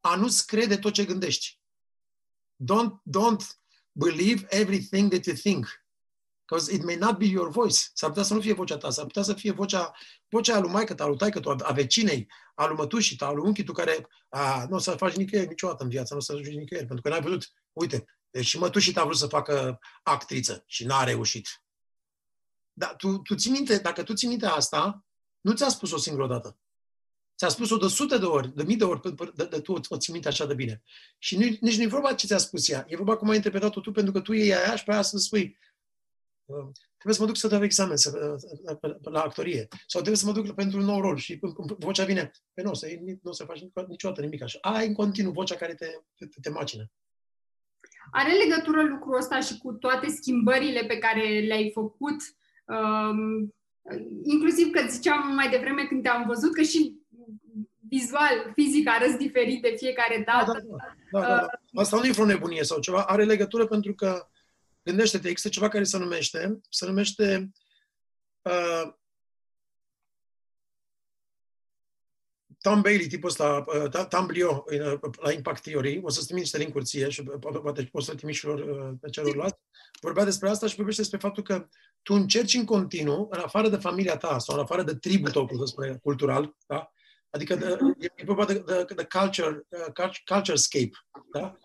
a 0.00 0.14
nu-ți 0.16 0.46
crede 0.46 0.76
tot 0.76 0.92
ce 0.92 1.04
gândești. 1.04 1.58
Don't, 2.56 2.92
don't 3.18 3.44
believe 3.92 4.46
everything 4.48 5.10
that 5.10 5.26
you 5.26 5.36
think. 5.36 5.66
Because 6.44 6.74
it 6.74 6.84
may 6.84 6.96
not 6.96 7.18
be 7.18 7.26
your 7.26 7.50
voice. 7.50 7.78
S-ar 7.92 8.08
putea 8.08 8.24
să 8.24 8.34
nu 8.34 8.40
fie 8.40 8.52
vocea 8.52 8.76
ta, 8.76 8.90
s-ar 8.90 9.04
putea 9.04 9.22
să 9.22 9.34
fie 9.34 9.52
vocea, 9.52 9.92
vocea 10.28 10.58
lui 10.58 10.70
maică 10.70 10.94
ta, 10.94 11.06
lui 11.06 11.16
taică 11.16 11.40
tu, 11.40 11.50
a 11.50 11.72
vecinei, 11.72 12.26
a 12.54 12.66
lui 12.66 12.76
mătușii 12.76 13.16
ta, 13.16 13.26
a 13.26 13.32
lui 13.32 13.46
unchi 13.46 13.64
tu, 13.64 13.72
care 13.72 14.08
a, 14.28 14.66
nu 14.68 14.76
o 14.76 14.78
să 14.78 14.90
faci 14.90 15.14
nicăieri 15.14 15.48
niciodată 15.48 15.82
în 15.82 15.88
viață, 15.88 16.14
nu 16.14 16.20
o 16.20 16.22
să 16.22 16.32
ajungi 16.32 16.56
nicăieri, 16.56 16.86
pentru 16.86 17.02
că 17.02 17.08
n-ai 17.08 17.20
văzut. 17.20 17.52
Uite, 17.72 18.04
deci 18.30 18.46
și 18.46 18.58
mătușii 18.58 18.92
ta 18.92 19.00
a 19.00 19.04
vrut 19.04 19.16
să 19.16 19.26
facă 19.26 19.78
actriță 20.02 20.64
și 20.66 20.84
n-a 20.84 21.04
reușit. 21.04 21.48
Dar 22.78 22.94
tu, 22.96 23.18
tu 23.18 23.34
ții 23.34 23.50
minte, 23.50 23.78
dacă 23.78 24.02
tu 24.02 24.14
ții 24.14 24.28
minte 24.28 24.46
asta, 24.46 25.04
nu 25.40 25.52
ți-a 25.52 25.68
spus 25.68 25.92
o 25.92 25.98
singură 25.98 26.26
dată. 26.26 26.58
Ți-a 27.36 27.48
spus-o 27.48 27.76
de 27.76 27.88
sute 27.88 28.18
de 28.18 28.24
ori, 28.24 28.54
de 28.54 28.62
mii 28.62 28.76
de 28.76 28.84
ori, 28.84 29.00
de, 29.02 29.32
de, 29.34 29.44
de 29.44 29.60
tu 29.60 29.80
o 29.88 29.96
ții 29.96 30.12
minte 30.12 30.28
așa 30.28 30.46
de 30.46 30.54
bine. 30.54 30.82
Și 31.18 31.36
nu, 31.36 31.56
nici 31.60 31.76
nu 31.76 31.82
e 31.82 31.86
vorba 31.86 32.14
ce 32.14 32.26
ți-a 32.26 32.38
spus 32.38 32.68
ea, 32.68 32.84
e 32.88 32.96
vorba 32.96 33.16
cum 33.16 33.28
ai 33.28 33.36
interpretat-o 33.36 33.80
tu, 33.80 33.92
pentru 33.92 34.12
că 34.12 34.20
tu 34.20 34.32
e 34.32 34.54
aia 34.54 34.76
și 34.76 34.84
pe 34.84 34.92
aia 34.92 35.02
să 35.02 35.18
spui, 35.18 35.58
trebuie 36.94 37.14
să 37.14 37.20
mă 37.20 37.26
duc 37.26 37.36
să 37.36 37.48
dau 37.48 37.62
examen 37.62 37.96
să, 37.96 38.36
la 39.00 39.20
actorie. 39.20 39.68
Sau 39.86 40.00
trebuie 40.00 40.16
să 40.16 40.26
mă 40.26 40.32
duc 40.32 40.54
pentru 40.54 40.78
un 40.78 40.84
nou 40.84 41.00
rol 41.00 41.16
și 41.16 41.38
vocea 41.78 42.04
vine. 42.04 42.30
Pe 42.54 42.62
nu, 42.62 42.74
să, 42.74 42.86
nu 43.00 43.30
o 43.30 43.32
să 43.32 43.44
faci 43.44 43.64
niciodată 43.88 44.20
nimic 44.20 44.42
așa. 44.42 44.58
Ai 44.60 44.86
în 44.86 44.94
continuu 44.94 45.32
vocea 45.32 45.56
care 45.56 45.74
te, 45.74 45.86
te, 46.14 46.26
te 46.40 46.50
macină. 46.50 46.90
Are 48.10 48.32
legătură 48.32 48.82
lucrul 48.82 49.16
ăsta 49.16 49.40
și 49.40 49.58
cu 49.58 49.72
toate 49.72 50.08
schimbările 50.10 50.84
pe 50.86 50.98
care 50.98 51.40
le-ai 51.40 51.70
făcut? 51.74 52.16
Um, 52.68 53.54
inclusiv 54.22 54.70
că 54.70 54.86
ziceam 54.88 55.34
mai 55.34 55.50
devreme 55.50 55.84
când 55.84 56.02
te-am 56.02 56.24
văzut 56.26 56.54
că 56.54 56.62
și 56.62 56.96
vizual, 57.88 58.52
fizic 58.54 58.88
arăți 58.88 59.16
diferit 59.16 59.62
de 59.62 59.74
fiecare 59.76 60.22
da, 60.26 60.32
dată. 60.32 60.66
Da, 61.12 61.20
da, 61.20 61.26
da, 61.26 61.36
da, 61.36 61.46
da. 61.72 61.80
Asta 61.80 61.96
nu 61.96 62.06
e 62.06 62.10
vreo 62.10 62.24
nebunie 62.24 62.62
sau 62.62 62.80
ceva. 62.80 63.02
Are 63.02 63.24
legătură 63.24 63.66
pentru 63.66 63.94
că 63.94 64.28
gândește-te, 64.82 65.28
există 65.28 65.48
ceva 65.48 65.68
care 65.68 65.84
se 65.84 65.98
numește, 65.98 66.60
se 66.70 66.86
numește 66.86 67.50
uh, 68.42 68.92
Tom 72.68 72.80
Bailey, 72.80 73.06
tipul 73.06 73.28
ăsta, 73.28 73.64
uh, 73.66 74.06
Tom 74.08 74.26
Blio, 74.26 74.64
uh, 74.70 74.98
la 75.20 75.32
Impact 75.32 75.62
Theory, 75.62 76.00
o 76.02 76.08
să-ți 76.08 76.24
trimit 76.24 76.42
niște 76.42 76.58
link 76.58 76.82
ție 76.82 77.08
și 77.08 77.20
uh, 77.20 77.60
poate 77.62 77.88
poți 77.92 78.06
să-l 78.06 78.14
trimiți 78.14 78.38
celor, 78.38 78.58
uh, 78.58 78.94
pe 79.00 79.08
celorlalți, 79.10 79.58
vorbea 80.00 80.24
despre 80.24 80.48
asta 80.48 80.66
și 80.66 80.74
vorbește 80.76 81.00
despre 81.00 81.18
faptul 81.18 81.42
că 81.42 81.68
tu 82.02 82.14
încerci 82.14 82.54
în 82.54 82.64
continuu, 82.64 83.28
în 83.30 83.38
afară 83.38 83.68
de 83.68 83.76
familia 83.76 84.16
ta 84.16 84.38
sau 84.38 84.54
în 84.56 84.62
afară 84.62 84.82
de 84.82 84.94
tribul 84.94 85.30
tău, 85.30 85.46
cum 85.46 85.58
să 85.58 85.64
spune, 85.64 85.98
cultural, 86.02 86.56
da? 86.66 86.92
adică 87.30 87.54
de, 87.54 87.76
e 88.16 88.24
vorba 88.24 88.44
de, 88.44 88.58
de, 88.58 88.84
de 88.94 89.08
culture, 89.18 89.66
uh, 89.68 90.12
culture 90.24 90.56
scape, 90.56 90.90
da? 91.32 91.58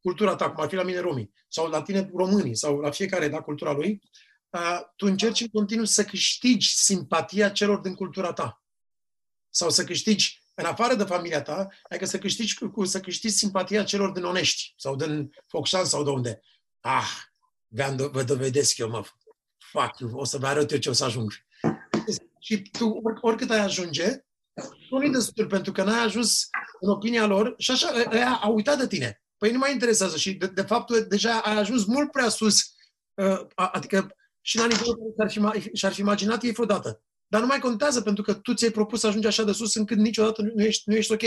cultura 0.00 0.36
ta, 0.36 0.50
cum 0.50 0.62
ar 0.62 0.68
fi 0.68 0.74
la 0.74 0.82
mine 0.82 1.00
romii, 1.00 1.32
sau 1.48 1.68
la 1.68 1.82
tine 1.82 2.10
românii, 2.14 2.56
sau 2.56 2.78
la 2.78 2.90
fiecare, 2.90 3.28
da, 3.28 3.40
cultura 3.40 3.72
lui, 3.72 4.02
uh, 4.50 4.80
tu 4.96 5.06
încerci 5.06 5.40
în 5.40 5.48
continuu 5.48 5.84
să 5.84 6.04
câștigi 6.04 6.74
simpatia 6.74 7.50
celor 7.50 7.78
din 7.78 7.94
cultura 7.94 8.32
ta. 8.32 8.63
Sau 9.56 9.70
să 9.70 9.84
câștigi, 9.84 10.42
în 10.54 10.64
afară 10.64 10.94
de 10.94 11.04
familia 11.04 11.42
ta, 11.42 11.68
adică 11.82 12.06
să 12.06 12.18
câștigi, 12.18 12.58
cu, 12.58 12.84
să 12.84 13.00
câștigi 13.00 13.34
simpatia 13.34 13.84
celor 13.84 14.10
din 14.10 14.24
Onești, 14.24 14.74
sau 14.76 14.96
din 14.96 15.30
Focșan, 15.46 15.84
sau 15.84 16.04
de 16.04 16.10
unde. 16.10 16.40
Ah, 16.80 17.10
vă 18.12 18.22
dovedesc 18.26 18.76
eu, 18.76 18.88
mă, 18.88 19.04
fac, 19.70 19.96
o 20.12 20.24
să 20.24 20.38
vă 20.38 20.46
arăt 20.46 20.70
eu 20.70 20.78
ce 20.78 20.88
o 20.88 20.92
să 20.92 21.04
ajung. 21.04 21.32
Și 22.38 22.62
tu, 22.62 23.00
oricât 23.20 23.50
ai 23.50 23.60
ajunge, 23.60 24.24
nu 24.90 25.04
e 25.04 25.08
destul, 25.08 25.46
pentru 25.46 25.72
că 25.72 25.82
n-ai 25.82 26.04
ajuns 26.04 26.48
în 26.80 26.90
opinia 26.90 27.26
lor 27.26 27.54
și 27.58 27.70
așa, 27.70 28.02
ea 28.12 28.34
a 28.34 28.48
uitat 28.48 28.78
de 28.78 28.86
tine. 28.86 29.22
Păi 29.38 29.52
nu 29.52 29.58
mai 29.58 29.72
interesează 29.72 30.16
și, 30.16 30.32
de, 30.32 30.46
de 30.46 30.62
fapt, 30.62 30.98
deja 30.98 31.40
ai 31.40 31.56
ajuns 31.56 31.84
mult 31.84 32.10
prea 32.10 32.28
sus, 32.28 32.74
uh, 33.14 33.46
adică 33.54 34.16
și 34.40 34.56
la 34.56 34.66
nivelul 34.66 35.14
care 35.16 35.28
și-ar 35.28 35.60
fi, 35.60 35.70
și-ar 35.72 35.92
fi 35.92 36.00
imaginat 36.00 36.42
ei 36.42 36.52
vreodată. 36.52 37.02
Dar 37.26 37.40
nu 37.40 37.46
mai 37.46 37.58
contează 37.58 38.00
pentru 38.00 38.22
că 38.22 38.34
tu 38.34 38.54
ți-ai 38.54 38.70
propus 38.70 39.00
să 39.00 39.06
ajungi 39.06 39.26
așa 39.26 39.42
de 39.42 39.52
sus 39.52 39.74
încât 39.74 39.98
niciodată 39.98 40.42
nu 40.42 40.62
ești, 40.62 40.88
nu 40.88 40.94
ești 40.94 41.12
ok. 41.12 41.22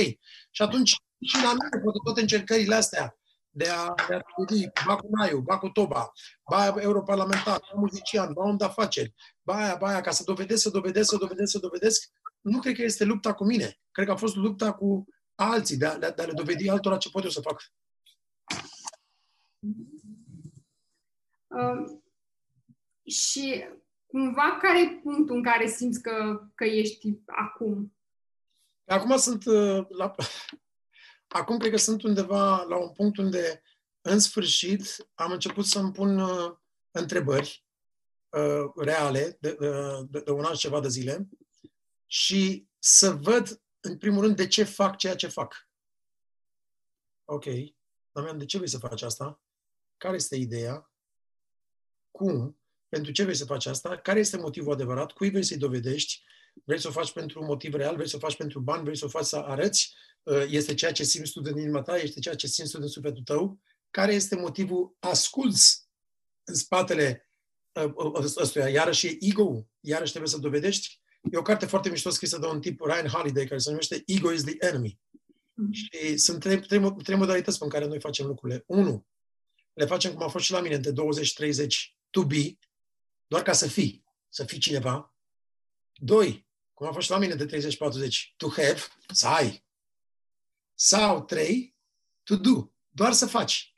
Și 0.51 0.61
atunci 0.61 0.89
și 1.21 1.35
la 1.43 1.51
mine, 1.51 1.83
poate 1.83 1.99
toate 2.03 2.21
încercările 2.21 2.75
astea 2.75 3.17
de 3.57 3.69
a, 3.69 3.93
de 4.07 4.15
a 4.15 4.19
trudi, 4.19 4.69
ba 4.85 4.95
cu 4.95 5.07
Naiu, 5.09 5.39
ba 5.39 5.57
cu 5.57 5.69
Toba, 5.69 6.11
ba 6.49 6.81
europarlamentar, 6.81 7.59
ba 7.59 7.79
muzician, 7.79 8.33
ba 8.33 8.41
om 8.41 8.57
de 8.57 8.63
afaceri, 8.63 9.13
ba 9.41 9.55
aia, 9.55 9.75
ba 9.75 9.87
aia, 9.87 10.01
ca 10.01 10.11
să 10.11 10.23
dovedesc, 10.25 10.61
să 10.61 10.69
dovedesc, 10.69 11.09
să 11.09 11.17
dovedesc, 11.17 11.51
să 11.51 11.59
dovedesc, 11.59 12.11
nu 12.41 12.59
cred 12.59 12.75
că 12.75 12.81
este 12.81 13.03
lupta 13.03 13.33
cu 13.33 13.45
mine. 13.45 13.79
Cred 13.91 14.05
că 14.05 14.11
a 14.11 14.15
fost 14.15 14.35
lupta 14.35 14.73
cu 14.73 15.05
alții, 15.35 15.77
de 15.77 15.85
a, 15.85 15.97
de 15.97 16.05
a 16.17 16.25
le 16.25 16.33
dovedi 16.33 16.69
altora 16.69 16.97
ce 16.97 17.09
pot 17.09 17.23
eu 17.23 17.29
să 17.29 17.41
fac. 17.41 17.61
Um, 21.47 22.03
și 23.03 23.65
cumva 24.07 24.57
care 24.61 24.81
e 24.81 24.99
punctul 25.03 25.35
în 25.35 25.43
care 25.43 25.67
simți 25.67 26.01
că, 26.01 26.41
că 26.55 26.65
ești 26.65 27.19
acum? 27.25 27.93
Acum 28.85 29.17
sunt 29.17 29.45
uh, 29.45 29.85
la... 29.89 30.15
Acum 31.27 31.57
cred 31.57 31.71
că 31.71 31.77
sunt 31.77 32.03
undeva 32.03 32.63
la 32.63 32.77
un 32.77 32.91
punct 32.91 33.17
unde 33.17 33.61
în 34.01 34.19
sfârșit 34.19 35.09
am 35.13 35.31
început 35.31 35.65
să-mi 35.65 35.91
pun 35.91 36.19
uh, 36.19 36.55
întrebări 36.91 37.65
uh, 38.29 38.71
reale 38.75 39.37
de, 39.39 39.57
uh, 39.59 40.07
de, 40.09 40.19
de 40.19 40.31
un 40.31 40.43
an 40.43 40.53
și 40.53 40.59
ceva 40.59 40.79
de 40.79 40.87
zile 40.87 41.27
și 42.05 42.67
să 42.79 43.11
văd, 43.11 43.61
în 43.79 43.97
primul 43.97 44.21
rând, 44.21 44.35
de 44.35 44.47
ce 44.47 44.63
fac 44.63 44.97
ceea 44.97 45.15
ce 45.15 45.27
fac. 45.27 45.69
Ok, 47.25 47.45
Damian, 48.11 48.37
de 48.37 48.45
ce 48.45 48.57
vrei 48.57 48.69
să 48.69 48.77
faci 48.77 49.01
asta? 49.01 49.41
Care 49.97 50.15
este 50.15 50.35
ideea? 50.35 50.91
Cum? 52.11 52.59
Pentru 52.89 53.11
ce 53.11 53.23
vrei 53.23 53.35
să 53.35 53.45
faci 53.45 53.65
asta? 53.65 53.97
Care 53.97 54.19
este 54.19 54.37
motivul 54.37 54.73
adevărat? 54.73 55.11
Cui 55.11 55.29
vrei 55.29 55.43
să-i 55.43 55.57
dovedești? 55.57 56.23
Vrei 56.63 56.79
să 56.79 56.87
o 56.87 56.91
faci 56.91 57.11
pentru 57.11 57.39
un 57.39 57.45
motiv 57.45 57.73
real? 57.73 57.95
Vrei 57.95 58.09
să 58.09 58.15
o 58.15 58.19
faci 58.19 58.35
pentru 58.35 58.59
bani? 58.59 58.83
Vrei 58.83 58.97
să 58.97 59.05
o 59.05 59.09
faci 59.09 59.25
să 59.25 59.35
arăți? 59.37 59.93
Uh, 60.23 60.45
este 60.49 60.73
ceea 60.73 60.91
ce 60.91 61.03
simți 61.03 61.31
tu 61.31 61.41
din 61.41 61.57
inima 61.57 61.81
ta? 61.81 61.97
Este 61.97 62.19
ceea 62.19 62.35
ce 62.35 62.47
simți 62.47 62.71
tu 62.71 62.79
din 62.79 62.87
sufletul 62.87 63.23
tău? 63.23 63.59
Care 63.89 64.13
este 64.13 64.35
motivul 64.35 64.95
asculți 64.99 65.87
în 66.43 66.55
spatele 66.55 67.29
uh, 67.73 68.33
ăstuia? 68.37 68.69
Iarăși 68.69 69.07
e 69.07 69.17
ego 69.19 69.67
Iarăși 69.79 70.09
trebuie 70.09 70.31
să 70.31 70.37
dovedești? 70.37 71.01
E 71.31 71.37
o 71.37 71.41
carte 71.41 71.65
foarte 71.65 71.89
mișto 71.89 72.09
scrisă 72.09 72.37
de 72.37 72.45
un 72.45 72.61
tip, 72.61 72.81
Ryan 72.81 73.07
Holiday, 73.07 73.45
care 73.45 73.59
se 73.59 73.69
numește 73.69 74.03
Ego 74.05 74.31
is 74.31 74.43
the 74.43 74.55
Enemy. 74.59 74.99
Mm-hmm. 75.57 75.71
Și 75.71 76.17
sunt 76.17 76.39
trei, 76.39 76.59
trei, 76.59 76.95
trei 77.03 77.17
modalități 77.17 77.63
în 77.63 77.69
care 77.69 77.85
noi 77.85 77.99
facem 77.99 78.25
lucrurile. 78.25 78.63
Unu, 78.67 79.05
le 79.73 79.85
facem 79.85 80.13
cum 80.13 80.23
a 80.23 80.27
fost 80.27 80.45
și 80.45 80.51
la 80.51 80.61
mine, 80.61 80.77
de 80.77 80.91
20-30, 80.91 80.95
to 82.09 82.25
be, 82.25 82.57
doar 83.27 83.41
ca 83.41 83.53
să 83.53 83.67
fii, 83.67 84.03
să 84.29 84.43
fii 84.43 84.57
cineva. 84.59 85.13
Doi, 85.93 86.47
cum 86.73 86.87
a 86.87 86.91
fost 86.91 87.05
și 87.05 87.11
la 87.11 87.17
mine 87.17 87.35
de 87.35 87.45
30-40, 87.45 88.35
to 88.37 88.49
have, 88.49 88.79
să 89.13 89.27
ai. 89.27 89.63
Sau 90.73 91.23
trei, 91.23 91.75
to 92.23 92.35
do, 92.35 92.71
doar 92.89 93.13
să 93.13 93.25
faci. 93.25 93.73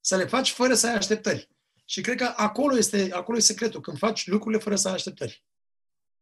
Să 0.00 0.16
le 0.16 0.26
faci 0.26 0.50
fără 0.50 0.74
să 0.74 0.86
ai 0.86 0.94
așteptări. 0.94 1.48
Și 1.84 2.00
cred 2.00 2.16
că 2.16 2.32
acolo 2.36 2.76
este, 2.76 3.12
acolo 3.12 3.36
este 3.36 3.52
secretul, 3.52 3.80
când 3.80 3.98
faci 3.98 4.26
lucrurile 4.26 4.62
fără 4.62 4.76
să 4.76 4.88
ai 4.88 4.94
așteptări. 4.94 5.44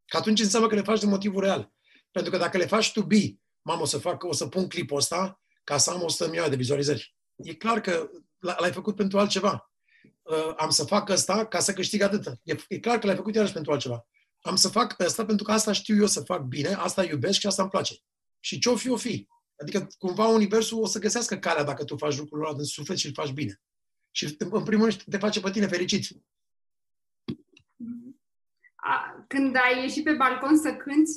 Că 0.06 0.16
atunci 0.16 0.40
înseamnă 0.40 0.68
că 0.68 0.74
le 0.74 0.82
faci 0.82 1.00
de 1.00 1.06
motivul 1.06 1.42
real. 1.42 1.72
Pentru 2.10 2.30
că 2.30 2.38
dacă 2.38 2.56
le 2.56 2.66
faci 2.66 2.92
to 2.92 3.02
be, 3.02 3.38
mamă, 3.62 3.82
o 3.82 3.84
să, 3.84 3.98
fac, 3.98 4.24
o 4.24 4.32
să 4.32 4.46
pun 4.46 4.68
clipul 4.68 4.96
ăsta 4.96 5.40
ca 5.64 5.76
să 5.76 5.90
am 5.90 6.02
100 6.02 6.24
milioane 6.24 6.50
de 6.50 6.56
vizualizări. 6.56 7.14
E 7.36 7.54
clar 7.54 7.80
că 7.80 8.10
l-ai 8.38 8.72
făcut 8.72 8.96
pentru 8.96 9.18
altceva. 9.18 9.70
Uh, 10.28 10.54
am 10.56 10.70
să 10.70 10.84
fac 10.84 11.08
ăsta 11.08 11.46
ca 11.46 11.58
să 11.58 11.72
câștig 11.72 12.02
atât. 12.02 12.26
E, 12.42 12.56
e 12.68 12.78
clar 12.78 12.98
că 12.98 13.06
l-ai 13.06 13.16
făcut 13.16 13.34
iarăși 13.34 13.52
pentru 13.52 13.72
altceva. 13.72 14.06
Am 14.40 14.56
să 14.56 14.68
fac 14.68 14.94
ăsta 14.98 15.24
pentru 15.24 15.44
că 15.44 15.52
asta 15.52 15.72
știu 15.72 15.96
eu 15.96 16.06
să 16.06 16.20
fac 16.20 16.42
bine, 16.42 16.68
asta 16.68 17.04
iubesc 17.04 17.38
și 17.38 17.46
asta 17.46 17.62
îmi 17.62 17.70
place. 17.70 17.94
Și 18.40 18.58
ce-o 18.58 18.76
fi, 18.76 18.88
o 18.88 18.96
fi. 18.96 19.28
Adică 19.60 19.86
cumva 19.98 20.26
universul 20.26 20.82
o 20.82 20.86
să 20.86 20.98
găsească 20.98 21.36
calea 21.36 21.64
dacă 21.64 21.84
tu 21.84 21.96
faci 21.96 22.18
lucrul 22.18 22.44
ăla 22.44 22.54
din 22.54 22.64
suflet 22.64 22.98
și 22.98 23.06
îl 23.06 23.12
faci 23.12 23.32
bine. 23.32 23.60
Și 24.10 24.36
în 24.38 24.62
primul 24.64 24.88
rând 24.88 25.02
te 25.02 25.18
face 25.18 25.40
pe 25.40 25.50
tine 25.50 25.66
fericit 25.66 26.06
când 29.26 29.56
ai 29.56 29.82
ieșit 29.82 30.04
pe 30.04 30.12
balcon 30.12 30.56
să 30.56 30.74
cânti, 30.74 31.10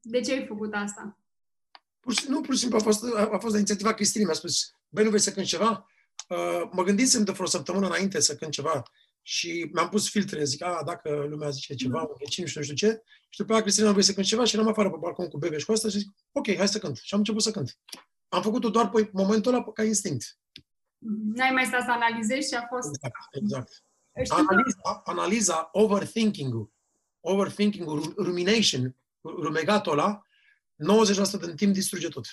de 0.00 0.20
ce 0.20 0.32
ai 0.32 0.46
făcut 0.46 0.74
asta? 0.74 1.18
Pur 2.00 2.12
și, 2.12 2.28
nu, 2.28 2.40
pur 2.40 2.54
și 2.54 2.60
simplu 2.60 2.78
a 2.78 2.80
fost, 2.80 3.04
a 3.14 3.38
fost 3.38 3.52
la 3.52 3.56
inițiativa 3.56 3.94
Cristinei. 3.94 4.26
Mi-a 4.26 4.34
spus, 4.34 4.74
băi, 4.88 5.02
nu 5.02 5.08
vrei 5.08 5.22
să 5.22 5.32
cânti 5.32 5.48
ceva? 5.48 5.86
Uh, 6.28 6.68
mă 6.72 6.82
gândisem 6.82 7.24
de 7.24 7.32
vreo 7.32 7.46
săptămână 7.46 7.86
înainte 7.86 8.20
să 8.20 8.36
cânt 8.36 8.52
ceva 8.52 8.82
și 9.22 9.70
mi-am 9.72 9.88
pus 9.88 10.10
filtre, 10.10 10.44
zic, 10.44 10.62
a, 10.62 10.82
dacă 10.86 11.26
lumea 11.28 11.50
zice 11.50 11.74
ceva, 11.74 12.00
mm. 12.00 12.06
un 12.08 12.14
vecin, 12.18 12.44
nu 12.54 12.62
știu 12.62 12.74
ce, 12.74 13.02
și 13.28 13.38
după 13.38 13.50
aceea 13.50 13.62
Cristina 13.62 13.90
vrei 13.90 14.04
să 14.04 14.12
cânt 14.12 14.26
ceva 14.26 14.44
și 14.44 14.54
eram 14.54 14.68
afară 14.68 14.90
pe 14.90 14.96
balcon 15.00 15.28
cu 15.28 15.38
bebeș 15.38 15.58
și 15.58 15.66
cu 15.66 15.72
asta 15.72 15.88
și 15.88 15.98
zic, 15.98 16.08
ok, 16.32 16.56
hai 16.56 16.68
să 16.68 16.78
cânt. 16.78 16.96
Și 16.96 17.14
am 17.14 17.18
început 17.18 17.42
să 17.42 17.50
cânt. 17.50 17.78
Am 18.28 18.42
făcut-o 18.42 18.70
doar 18.70 18.90
pe 18.90 19.10
momentul 19.12 19.54
ăla 19.54 19.64
ca 19.64 19.84
instinct. 19.84 20.38
N-ai 21.34 21.50
mai 21.50 21.64
stat 21.64 21.82
să 21.84 21.90
analizezi 21.90 22.48
și 22.48 22.54
a 22.54 22.66
fost... 22.68 22.88
Exact, 23.30 23.84
exact. 24.12 24.40
Analiza, 24.48 25.02
analiza 25.04 25.68
overthinking-ul 25.72 26.72
overthinking 27.20 27.88
rumination, 28.16 28.96
rumegatul 29.22 29.92
ăla, 29.92 30.22
90% 30.76 31.40
din 31.40 31.56
timp 31.56 31.72
distruge 31.72 32.08
tot. 32.08 32.26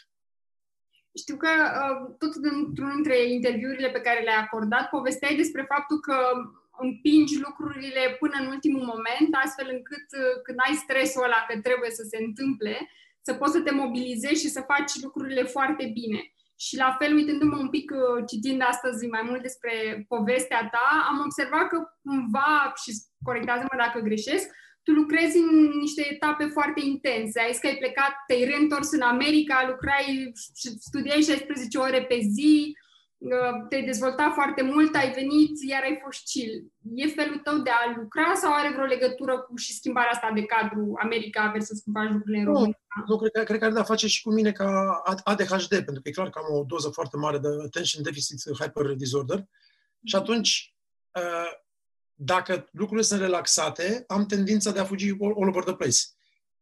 Știu 1.22 1.36
că 1.44 1.52
uh, 1.82 2.16
tot 2.22 2.34
într-unul 2.36 2.96
dintre 2.96 3.18
interviurile 3.38 3.90
pe 3.90 4.02
care 4.02 4.20
le-ai 4.24 4.44
acordat, 4.46 4.90
povesteai 4.90 5.36
despre 5.36 5.66
faptul 5.74 6.00
că 6.00 6.18
împingi 6.78 7.40
lucrurile 7.40 8.04
până 8.20 8.36
în 8.40 8.48
ultimul 8.48 8.84
moment, 8.94 9.30
astfel 9.44 9.68
încât 9.76 10.08
uh, 10.22 10.42
când 10.44 10.58
ai 10.66 10.76
stresul 10.84 11.24
ăla 11.24 11.46
că 11.48 11.54
trebuie 11.60 11.92
să 12.00 12.04
se 12.12 12.18
întâmple, 12.26 12.76
să 13.22 13.34
poți 13.34 13.56
să 13.56 13.62
te 13.62 13.72
mobilizezi 13.72 14.42
și 14.44 14.56
să 14.56 14.70
faci 14.72 14.92
lucrurile 15.02 15.44
foarte 15.44 15.86
bine. 16.00 16.20
Și 16.66 16.78
la 16.78 16.96
fel, 17.00 17.12
uitându-mă 17.16 17.58
un 17.58 17.70
pic, 17.70 17.92
uh, 17.92 18.24
citind 18.28 18.62
astăzi 18.72 19.08
mai 19.08 19.24
mult 19.30 19.42
despre 19.42 20.06
povestea 20.08 20.70
ta, 20.76 20.88
am 21.10 21.18
observat 21.26 21.68
că 21.68 21.78
cumva, 22.04 22.74
și 22.84 22.92
corectează-mă 23.24 23.76
dacă 23.84 24.00
greșesc, 24.00 24.46
tu 24.86 24.92
lucrezi 24.92 25.38
în 25.38 25.78
niște 25.86 26.04
etape 26.14 26.46
foarte 26.46 26.82
intense. 26.84 27.40
Ai 27.40 27.52
zis 27.52 27.62
că 27.62 27.68
ai 27.68 27.82
plecat, 27.84 28.14
te-ai 28.28 28.46
reîntors 28.52 28.92
în 28.92 29.02
America, 29.02 29.68
lucrai 29.68 30.32
și 30.60 30.68
studiai 30.90 31.22
16 31.22 31.78
ore 31.78 32.02
pe 32.12 32.20
zi, 32.36 32.78
uh, 33.18 33.54
te-ai 33.70 33.86
dezvoltat 33.92 34.34
foarte 34.34 34.62
mult, 34.62 34.96
ai 34.96 35.12
venit, 35.12 35.54
iar 35.70 35.82
ai 35.84 36.00
fost 36.04 36.22
chill. 36.32 36.54
E 36.96 37.08
felul 37.08 37.38
tău 37.38 37.58
de 37.58 37.70
a 37.70 37.94
lucra 37.98 38.34
sau 38.42 38.54
are 38.54 38.70
vreo 38.74 38.86
legătură 38.86 39.40
cu 39.40 39.56
și 39.56 39.74
schimbarea 39.74 40.14
asta 40.14 40.32
de 40.36 40.44
cadru 40.44 40.94
America 41.02 41.50
versus 41.54 41.80
cum 41.82 41.94
faci 41.94 42.12
lucrurile 42.12 42.40
în 42.40 42.46
România? 42.46 42.80
Nu, 43.08 43.18
cred, 43.18 43.32
că, 43.32 43.44
cred 43.44 43.60
că 43.60 43.66
are 43.66 43.74
de-a 43.74 43.92
face 43.94 44.08
și 44.08 44.22
cu 44.24 44.32
mine 44.34 44.52
ca 44.52 44.68
ADHD, 45.24 45.70
pentru 45.70 46.02
că 46.02 46.10
e 46.10 46.18
clar 46.20 46.30
că 46.30 46.40
am 46.40 46.58
o 46.58 46.64
doză 46.64 46.90
foarte 46.90 47.18
mare 47.18 47.38
de 47.38 47.48
Attention 47.66 48.04
Deficit 48.04 48.40
Hyper 48.60 48.86
Disorder 48.86 49.46
și 50.04 50.16
atunci 50.16 50.76
uh, 51.12 51.64
dacă 52.16 52.70
lucrurile 52.72 53.08
sunt 53.08 53.20
relaxate, 53.20 54.04
am 54.08 54.26
tendința 54.26 54.72
de 54.72 54.80
a 54.80 54.86
fugi 54.86 55.10
all 55.10 55.48
over 55.48 55.64
the 55.64 55.76
place. 55.76 55.98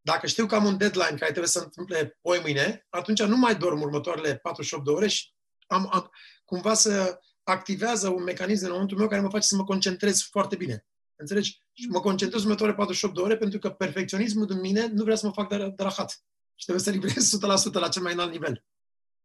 Dacă 0.02 0.28
știu 0.28 0.46
că 0.46 0.56
am 0.56 0.66
un 0.66 0.78
deadline 0.78 1.18
care 1.18 1.32
trebuie 1.32 1.48
să 1.48 1.60
se 1.60 1.66
întâmple 1.66 2.18
poi 2.22 2.40
mâine, 2.42 2.88
atunci 2.90 3.22
nu 3.22 3.38
mai 3.38 3.56
dorm 3.56 3.82
următoarele 3.82 4.36
48 4.36 4.86
de 4.86 4.92
ore 4.92 5.08
și 5.08 5.34
am, 5.68 5.90
am 5.92 6.12
cumva 6.46 6.74
să 6.74 7.20
activează 7.44 8.10
un 8.10 8.24
mecanism 8.24 8.66
în 8.66 8.72
momentul 8.72 8.98
meu 8.98 9.08
care 9.08 9.22
mă 9.22 9.30
face 9.30 9.48
să 9.48 9.56
mă 9.56 9.64
concentrez 9.64 10.22
foarte 10.22 10.56
bine. 10.56 10.86
Înțelegi? 11.16 11.62
Și 11.74 11.88
mă 11.90 12.00
concentrez 12.00 12.44
următoarele 12.44 12.78
48 12.78 13.16
de 13.16 13.22
ore 13.22 13.38
pentru 13.38 13.60
că 13.60 13.70
perfecționismul 13.70 14.46
din 14.46 14.60
mine 14.60 14.88
nu 14.88 15.04
vrea 15.04 15.16
să 15.16 15.26
mă 15.26 15.32
fac 15.32 15.50
de, 15.50 15.58
de 15.58 15.84
rahat. 15.84 16.24
Și 16.56 16.66
trebuie 16.66 16.84
să 16.84 16.90
livrez 16.90 17.38
100% 17.70 17.72
la 17.72 17.88
cel 17.88 18.02
mai 18.02 18.14
înalt 18.14 18.32
nivel. 18.32 18.64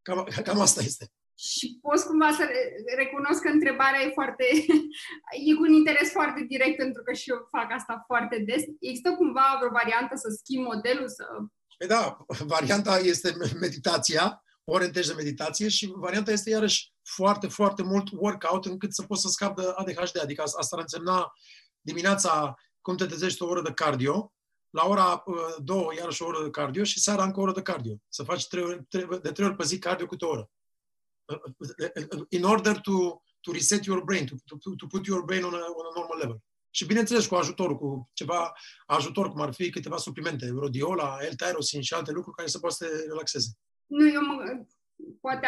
Cam, 0.03 0.29
cam 0.43 0.61
asta 0.61 0.83
este 0.83 1.12
și 1.38 1.79
poți 1.83 2.07
cumva 2.07 2.31
să 2.33 2.44
recunosc 2.96 3.40
că 3.42 3.48
întrebarea 3.48 4.01
e 4.03 4.11
foarte, 4.20 4.44
e 5.48 5.55
cu 5.55 5.62
un 5.68 5.72
interes 5.72 6.11
foarte 6.11 6.44
direct 6.48 6.77
pentru 6.77 7.03
că 7.03 7.12
și 7.12 7.31
eu 7.31 7.48
fac 7.51 7.68
asta 7.72 8.03
foarte 8.07 8.38
des. 8.46 8.62
Există 8.81 9.11
cumva 9.11 9.57
vreo 9.59 9.70
variantă 9.70 10.14
să 10.16 10.29
schimb 10.38 10.64
modelul? 10.64 11.09
Să... 11.09 11.24
Păi 11.79 11.87
da, 11.87 12.27
varianta 12.57 12.98
este 12.98 13.37
meditația, 13.61 14.44
ore 14.64 14.85
întregi 14.85 15.09
de 15.09 15.14
meditație 15.22 15.68
și 15.68 15.92
varianta 15.96 16.31
este 16.31 16.51
iarăși 16.51 16.92
foarte, 17.03 17.46
foarte 17.46 17.83
mult 17.83 18.09
workout 18.12 18.64
încât 18.64 18.94
să 18.94 19.03
poți 19.03 19.22
să 19.22 19.29
scapi 19.29 19.61
de 19.61 19.72
ADHD. 19.74 20.20
Adică 20.22 20.42
asta 20.42 20.77
ar 20.77 20.83
însemna 20.83 21.33
dimineața 21.81 22.55
cum 22.81 22.96
te 22.96 23.07
trezești 23.07 23.42
o 23.42 23.46
oră 23.46 23.62
de 23.62 23.72
cardio, 23.72 24.33
la 24.70 24.87
ora 24.87 25.22
uh, 25.27 25.37
două 25.59 25.94
iarăși 25.94 26.22
o 26.22 26.27
oră 26.27 26.42
de 26.42 26.51
cardio 26.51 26.85
și 26.85 27.01
seara 27.01 27.24
încă 27.24 27.40
o 27.40 27.42
oră 27.42 27.53
de 27.53 27.62
cardio. 27.62 27.96
Să 28.09 28.22
faci 28.22 28.46
trei, 28.46 28.85
trei, 28.88 29.07
de 29.22 29.33
trei 29.33 29.46
ori 29.46 29.57
pe 29.57 29.64
zi 29.64 29.79
cardio 29.79 30.07
câte 30.07 30.24
o 30.24 30.29
oră 30.29 30.51
in 32.29 32.45
order 32.45 32.81
to, 32.81 33.23
to 33.41 33.53
reset 33.53 33.85
your 33.85 34.05
brain, 34.05 34.27
to, 34.27 34.35
to, 34.47 34.75
to 34.75 34.87
put 34.87 35.07
your 35.07 35.25
brain 35.25 35.45
on 35.45 35.55
a, 35.55 35.57
on 35.57 35.87
a 35.91 35.93
normal 35.95 36.19
level. 36.19 36.43
Și 36.71 36.87
bineînțeles 36.87 37.27
cu 37.27 37.35
ajutor, 37.35 37.79
cu 37.79 38.11
ceva 38.12 38.53
ajutor, 38.87 39.31
cum 39.31 39.41
ar 39.41 39.53
fi 39.53 39.71
câteva 39.71 39.97
suplimente, 39.97 40.49
rodiola, 40.55 41.17
L-tyrosin 41.31 41.83
și 41.83 41.95
alte 41.95 42.12
lucruri 42.12 42.37
care 42.37 42.49
să 42.49 42.59
poată 42.59 42.75
să 42.75 42.87
te 42.87 43.07
relaxeze. 43.07 43.49
Nu, 43.87 44.09
eu 44.09 44.21
mă, 44.21 44.64
poate, 45.21 45.47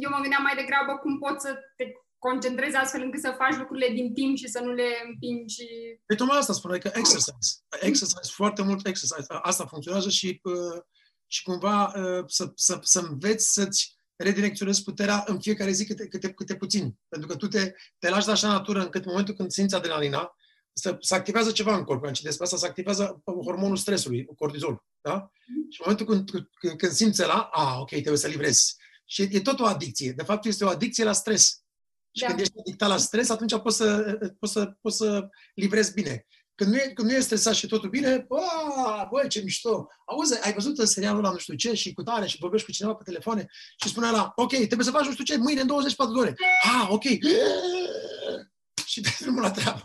eu 0.00 0.10
mă 0.10 0.18
gândeam 0.20 0.42
mai 0.42 0.54
degrabă 0.54 0.96
cum 0.96 1.18
poți 1.18 1.46
să 1.46 1.58
te 1.76 1.92
concentrezi 2.18 2.76
astfel 2.76 3.02
încât 3.02 3.20
să 3.20 3.34
faci 3.38 3.56
lucrurile 3.56 3.88
din 3.94 4.14
timp 4.14 4.36
și 4.36 4.48
să 4.48 4.60
nu 4.60 4.72
le 4.72 4.88
împingi. 5.06 5.64
Păi 6.06 6.16
tocmai 6.16 6.38
asta 6.38 6.52
spune, 6.52 6.78
că 6.78 6.90
exercise. 6.94 7.32
Exercise, 7.80 8.32
foarte 8.32 8.62
mult 8.62 8.86
exercise. 8.86 9.24
Asta 9.28 9.66
funcționează 9.66 10.08
și, 10.08 10.40
uh, 10.42 10.82
și 11.26 11.42
cumva 11.42 11.92
uh, 11.96 12.24
să, 12.26 12.52
să, 12.54 12.78
să 12.80 13.00
înveți 13.00 13.52
să-ți 13.52 13.96
redirecționezi 14.22 14.82
puterea 14.82 15.24
în 15.26 15.40
fiecare 15.40 15.70
zi 15.70 15.86
câte, 15.86 16.06
câte, 16.06 16.32
câte 16.32 16.56
puțin. 16.56 16.98
Pentru 17.08 17.28
că 17.28 17.36
tu 17.36 17.48
te, 17.48 17.72
te 17.98 18.08
lași 18.08 18.26
de 18.26 18.32
așa 18.32 18.48
natură 18.48 18.80
încât 18.80 19.04
în 19.04 19.10
momentul 19.10 19.34
când 19.34 19.50
simți 19.50 19.74
adrenalina, 19.74 20.36
să, 20.72 20.96
să 21.00 21.14
activează 21.14 21.50
ceva 21.50 21.76
în 21.76 21.84
corp. 21.84 22.14
Și 22.14 22.22
despre 22.22 22.44
asta 22.44 22.56
se 22.56 22.66
activează 22.66 23.22
hormonul 23.24 23.76
stresului, 23.76 24.28
cortizol. 24.36 24.84
Da? 25.00 25.30
Și 25.46 25.80
în 25.80 25.84
momentul 25.84 26.06
când, 26.06 26.30
când, 26.54 26.78
când 26.78 26.92
simți 26.92 27.20
la, 27.20 27.48
a, 27.52 27.78
ok, 27.80 27.88
trebuie 27.88 28.16
să 28.16 28.28
livrezi. 28.28 28.76
Și 29.04 29.28
e 29.30 29.40
tot 29.40 29.60
o 29.60 29.64
adicție. 29.64 30.12
De 30.12 30.22
fapt, 30.22 30.44
este 30.44 30.64
o 30.64 30.68
adicție 30.68 31.04
la 31.04 31.12
stres. 31.12 31.62
Și 32.12 32.22
da. 32.22 32.26
când 32.26 32.40
ești 32.40 32.58
adictat 32.58 32.88
la 32.88 32.96
stres, 32.96 33.30
atunci 33.30 33.60
poți 33.60 33.76
să, 33.76 34.18
poți 34.38 34.52
să, 34.52 34.76
poți 34.80 34.96
să 34.96 35.28
livrezi 35.54 35.92
bine. 35.92 36.26
Când 36.54 36.70
nu, 36.70 36.76
e, 36.76 36.92
când 36.94 37.08
nu 37.08 37.14
e 37.14 37.20
stresat 37.20 37.54
și 37.54 37.66
totul 37.66 37.88
bine, 37.88 38.18
bă, 38.28 38.40
bă, 39.10 39.26
ce 39.26 39.40
mișto. 39.40 39.88
Auzi, 40.04 40.44
ai 40.44 40.52
văzut 40.52 40.78
în 40.78 40.86
serialul 40.86 41.18
ăla 41.18 41.32
nu 41.32 41.38
știu 41.38 41.54
ce 41.54 41.74
și 41.74 41.92
cu 41.92 42.02
tare 42.02 42.26
și 42.26 42.36
vorbești 42.40 42.66
cu 42.66 42.72
cineva 42.72 42.94
pe 42.94 43.02
telefoane 43.04 43.46
și 43.82 43.88
spune 43.88 44.10
la, 44.10 44.32
ok, 44.36 44.54
trebuie 44.54 44.86
să 44.86 44.90
faci 44.90 45.04
nu 45.04 45.12
știu 45.12 45.24
ce, 45.24 45.36
mâine 45.36 45.60
în 45.60 45.66
24 45.66 46.14
de 46.14 46.20
ore. 46.20 46.34
Ah, 46.62 46.88
ok. 46.90 47.02
și 48.86 49.00
te 49.00 49.10
drumul 49.20 49.42
la 49.42 49.50
treabă. 49.50 49.82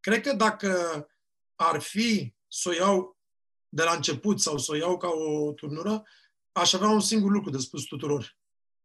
Cred 0.00 0.20
că 0.20 0.32
dacă 0.32 1.06
ar 1.54 1.80
fi 1.80 2.34
să 2.48 2.68
o 2.68 2.72
iau 2.72 3.18
de 3.68 3.82
la 3.82 3.92
început 3.92 4.40
sau 4.40 4.58
să 4.58 4.72
o 4.72 4.76
iau 4.76 4.96
ca 4.96 5.08
o 5.08 5.52
turnură, 5.52 6.02
aș 6.52 6.72
avea 6.72 6.88
un 6.88 7.00
singur 7.00 7.30
lucru 7.30 7.50
de 7.50 7.58
spus 7.58 7.84
tuturor. 7.84 8.36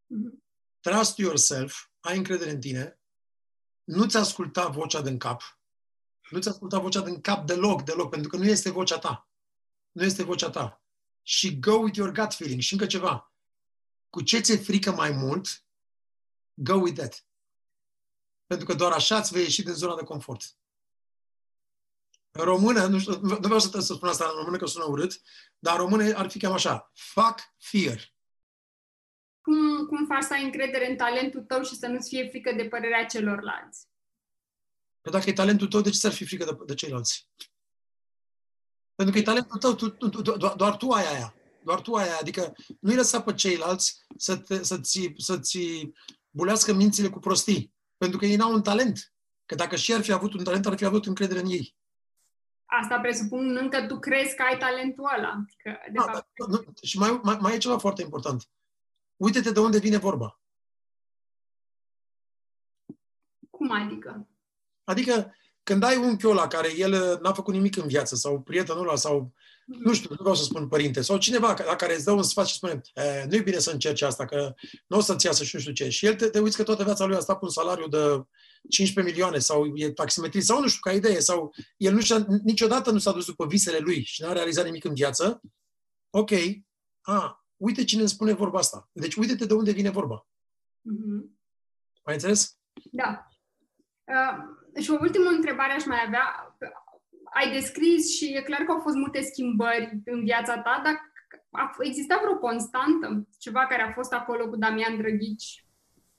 Mm-hmm. 0.03 0.43
Trust 0.79 1.17
yourself, 1.17 1.85
ai 1.99 2.17
încredere 2.17 2.51
în 2.51 2.59
tine, 2.59 2.99
nu-ți 3.83 4.17
asculta 4.17 4.67
vocea 4.67 5.01
din 5.01 5.17
cap, 5.17 5.54
nu-ți 6.29 6.47
asculta 6.47 6.79
vocea 6.79 7.01
din 7.01 7.21
cap 7.21 7.45
deloc, 7.45 7.81
deloc, 7.83 8.09
pentru 8.09 8.29
că 8.29 8.37
nu 8.37 8.43
este 8.43 8.69
vocea 8.69 8.99
ta. 8.99 9.29
Nu 9.91 10.03
este 10.03 10.23
vocea 10.23 10.49
ta. 10.49 10.81
Și 11.21 11.59
go 11.59 11.73
with 11.73 11.97
your 11.97 12.11
gut 12.11 12.33
feeling. 12.33 12.61
Și 12.61 12.73
încă 12.73 12.85
ceva. 12.85 13.33
Cu 14.09 14.21
ce 14.21 14.39
ți-e 14.39 14.57
frică 14.57 14.91
mai 14.91 15.11
mult, 15.11 15.63
go 16.53 16.73
with 16.73 16.97
that. 16.97 17.25
Pentru 18.45 18.65
că 18.65 18.73
doar 18.73 18.91
așa 18.91 19.17
îți 19.17 19.33
vei 19.33 19.43
ieși 19.43 19.63
din 19.63 19.73
zona 19.73 19.95
de 19.95 20.03
confort. 20.03 20.57
În 22.31 22.43
română, 22.43 22.85
nu, 22.85 22.99
știu, 22.99 23.19
nu 23.19 23.35
vreau 23.35 23.59
să, 23.59 23.79
să 23.79 23.93
spun 23.93 24.07
asta 24.07 24.25
în 24.25 24.37
română 24.37 24.57
că 24.57 24.65
sună 24.65 24.85
urât, 24.85 25.21
dar 25.59 25.73
în 25.73 25.79
română 25.79 26.15
ar 26.15 26.29
fi 26.29 26.39
cam 26.39 26.51
așa. 26.51 26.91
Fuck 26.93 27.53
fear. 27.57 28.13
Cum, 29.41 29.85
cum 29.85 30.05
faci 30.05 30.23
să 30.23 30.33
ai 30.33 30.43
încredere 30.43 30.89
în 30.89 30.95
talentul 30.95 31.41
tău 31.41 31.63
și 31.63 31.75
să 31.75 31.87
nu-ți 31.87 32.09
fie 32.09 32.29
frică 32.29 32.51
de 32.51 32.67
părerea 32.67 33.05
celorlalți? 33.05 33.87
Că 35.05 35.11
dacă 35.11 35.29
e 35.29 35.33
talentul 35.33 35.67
tău, 35.67 35.81
de 35.81 35.89
ce 35.89 35.97
ți-ar 35.97 36.13
fi 36.13 36.25
frică 36.25 36.45
de, 36.45 36.57
de 36.65 36.73
ceilalți? 36.73 37.27
Pentru 38.95 39.13
că 39.13 39.19
e 39.19 39.23
talentul 39.23 39.59
tău, 39.59 39.75
tu, 39.75 39.89
tu, 39.89 40.09
tu, 40.09 40.21
doar, 40.21 40.55
doar 40.55 40.77
tu 40.77 40.89
ai 40.89 41.13
aia. 41.13 41.35
Doar 41.63 41.81
tu 41.81 41.93
ai 41.93 42.03
aia. 42.03 42.17
Adică 42.19 42.53
nu-i 42.79 42.95
lăsa 42.95 43.21
pe 43.21 43.33
ceilalți 43.33 44.05
să 44.17 44.37
te, 44.37 44.63
să-ți, 44.63 45.13
să-ți 45.17 45.59
bulească 46.29 46.73
mințile 46.73 47.09
cu 47.09 47.19
prostii. 47.19 47.73
Pentru 47.97 48.17
că 48.17 48.25
ei 48.25 48.35
n-au 48.35 48.53
un 48.53 48.61
talent. 48.61 49.13
Că 49.45 49.55
dacă 49.55 49.75
și 49.75 49.93
ar 49.93 50.01
fi 50.01 50.11
avut 50.11 50.33
un 50.33 50.43
talent, 50.43 50.65
ar 50.65 50.77
fi 50.77 50.85
avut 50.85 51.05
încredere 51.05 51.39
în 51.39 51.49
ei. 51.49 51.75
Asta 52.65 52.99
presupun 52.99 53.69
că 53.69 53.85
tu 53.85 53.99
crezi 53.99 54.35
că 54.35 54.41
ai 54.41 54.57
talentul 54.57 55.11
ăla. 55.17 55.45
Că, 55.57 55.77
de 55.85 55.91
da, 55.91 56.01
fapt... 56.01 56.27
da, 56.35 56.45
nu, 56.47 56.63
și 56.81 56.97
mai, 56.97 57.19
mai, 57.23 57.37
mai 57.41 57.53
e 57.53 57.57
ceva 57.57 57.77
foarte 57.77 58.01
important. 58.01 58.49
Uite-te 59.15 59.51
de 59.51 59.59
unde 59.59 59.79
vine 59.79 59.97
vorba. 59.97 60.39
Cum 63.49 63.71
adică? 63.71 64.27
Adică 64.85 65.35
când 65.63 65.83
ai 65.83 65.97
unchiul 65.97 66.31
ăla 66.31 66.47
care 66.47 66.77
el 66.77 66.91
uh, 66.91 67.19
n-a 67.19 67.33
făcut 67.33 67.53
nimic 67.53 67.77
în 67.77 67.87
viață 67.87 68.15
sau 68.15 68.41
prietenul 68.41 68.87
ăla 68.87 68.95
sau 68.95 69.33
nu 69.65 69.93
știu, 69.93 70.09
nu 70.09 70.17
vreau 70.19 70.35
să 70.35 70.43
spun 70.43 70.67
părinte, 70.67 71.01
sau 71.01 71.17
cineva 71.17 71.55
la 71.65 71.75
care 71.75 71.95
îți 71.95 72.05
dă 72.05 72.11
un 72.11 72.23
sfat 72.23 72.45
și 72.47 72.55
spune 72.55 72.81
nu 73.29 73.35
e 73.35 73.41
bine 73.41 73.59
să 73.59 73.71
încerci 73.71 74.01
asta, 74.01 74.25
că 74.25 74.53
nu 74.87 74.97
o 74.97 75.01
să-ți 75.01 75.25
iasă 75.25 75.43
și 75.43 75.55
nu 75.55 75.61
știu 75.61 75.73
ce. 75.73 75.89
Și 75.89 76.05
el 76.05 76.15
te, 76.15 76.27
te 76.27 76.39
uiți 76.39 76.57
că 76.57 76.63
toată 76.63 76.83
viața 76.83 77.05
lui 77.05 77.15
a 77.15 77.19
stat 77.19 77.37
cu 77.37 77.45
un 77.45 77.51
salariu 77.51 77.87
de 77.87 78.25
15 78.69 79.13
milioane 79.13 79.39
sau 79.39 79.71
e 79.75 79.91
taximetrist 79.91 80.47
sau 80.47 80.61
nu 80.61 80.67
știu, 80.67 80.79
ca 80.81 80.91
idee, 80.91 81.19
sau 81.19 81.53
el 81.77 81.93
nu 81.93 81.99
și-a, 81.99 82.25
niciodată 82.43 82.91
nu 82.91 82.97
s-a 82.97 83.11
dus 83.11 83.25
după 83.25 83.45
visele 83.45 83.77
lui 83.77 84.03
și 84.03 84.21
n-a 84.21 84.33
realizat 84.33 84.65
nimic 84.65 84.83
în 84.83 84.93
viață. 84.93 85.41
Ok, 86.09 86.31
a, 87.01 87.45
uite 87.57 87.83
cine 87.83 87.99
îmi 87.99 88.09
spune 88.09 88.33
vorba 88.33 88.59
asta. 88.59 88.89
Deci 88.91 89.15
uite-te 89.15 89.45
de 89.45 89.53
unde 89.53 89.71
vine 89.71 89.89
vorba. 89.89 90.27
Mm-hmm. 90.79 91.33
Ai 92.03 92.13
înțeles? 92.13 92.57
Da. 92.91 93.27
Uh 94.03 94.63
și 94.79 94.91
o 94.91 94.97
ultimă 95.01 95.29
întrebare 95.29 95.73
aș 95.73 95.85
mai 95.85 96.03
avea. 96.05 96.57
Ai 97.33 97.51
descris 97.51 98.15
și 98.15 98.33
e 98.35 98.41
clar 98.41 98.59
că 98.59 98.71
au 98.71 98.79
fost 98.79 98.95
multe 98.95 99.21
schimbări 99.21 100.01
în 100.05 100.23
viața 100.23 100.57
ta, 100.57 100.81
dar 100.83 101.13
a 101.49 101.75
existat 101.79 102.21
vreo 102.21 102.37
constantă? 102.37 103.27
Ceva 103.39 103.65
care 103.65 103.81
a 103.81 103.93
fost 103.93 104.13
acolo 104.13 104.49
cu 104.49 104.55
Damian 104.55 104.97
Drăghici? 104.97 105.65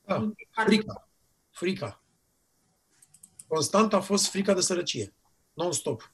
Da, 0.05 0.31
frica. 0.65 1.09
Frica. 1.51 2.03
Constant 3.47 3.93
a 3.93 4.01
fost 4.01 4.31
frica 4.31 4.55
de 4.55 4.61
sărăcie. 4.61 5.15
Non-stop. 5.53 6.13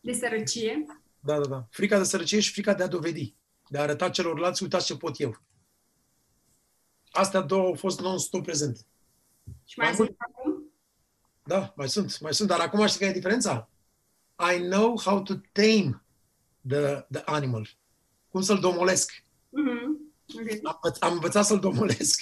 De 0.00 0.12
sărăcie? 0.12 0.86
Da, 1.20 1.38
da, 1.38 1.46
da. 1.46 1.66
Frica 1.70 1.98
de 1.98 2.04
sărăcie 2.04 2.40
și 2.40 2.52
frica 2.52 2.74
de 2.74 2.82
a 2.82 2.86
dovedi. 2.86 3.36
De 3.68 3.78
a 3.78 3.82
arăta 3.82 4.10
celorlalți, 4.10 4.62
uitați 4.62 4.86
ce 4.86 4.96
pot 4.96 5.20
eu. 5.20 5.42
Astea 7.10 7.40
două 7.40 7.66
au 7.66 7.74
fost 7.74 8.00
non-stop 8.00 8.42
prezente. 8.42 8.80
Și 9.64 9.78
mai, 9.78 9.88
mai 9.88 9.96
mult, 9.98 10.14
acum? 10.16 10.41
Da, 11.44 11.72
mai 11.76 11.88
sunt, 11.88 12.20
mai 12.20 12.34
sunt, 12.34 12.48
dar 12.48 12.60
acum 12.60 12.86
știi 12.86 12.98
care 12.98 13.10
e 13.10 13.14
diferența? 13.14 13.68
I 14.54 14.58
know 14.60 15.00
how 15.00 15.22
to 15.22 15.34
tame 15.52 16.02
the, 16.68 17.06
the 17.10 17.22
animal. 17.24 17.68
Cum 18.28 18.40
să-l 18.42 18.58
domolesc. 18.60 19.24
Mhm. 19.48 20.00
Ok. 20.34 20.48
Am, 20.66 20.78
învăț- 20.80 20.98
am 21.00 21.12
învățat 21.12 21.44
să-l 21.44 21.58
domolesc. 21.58 22.20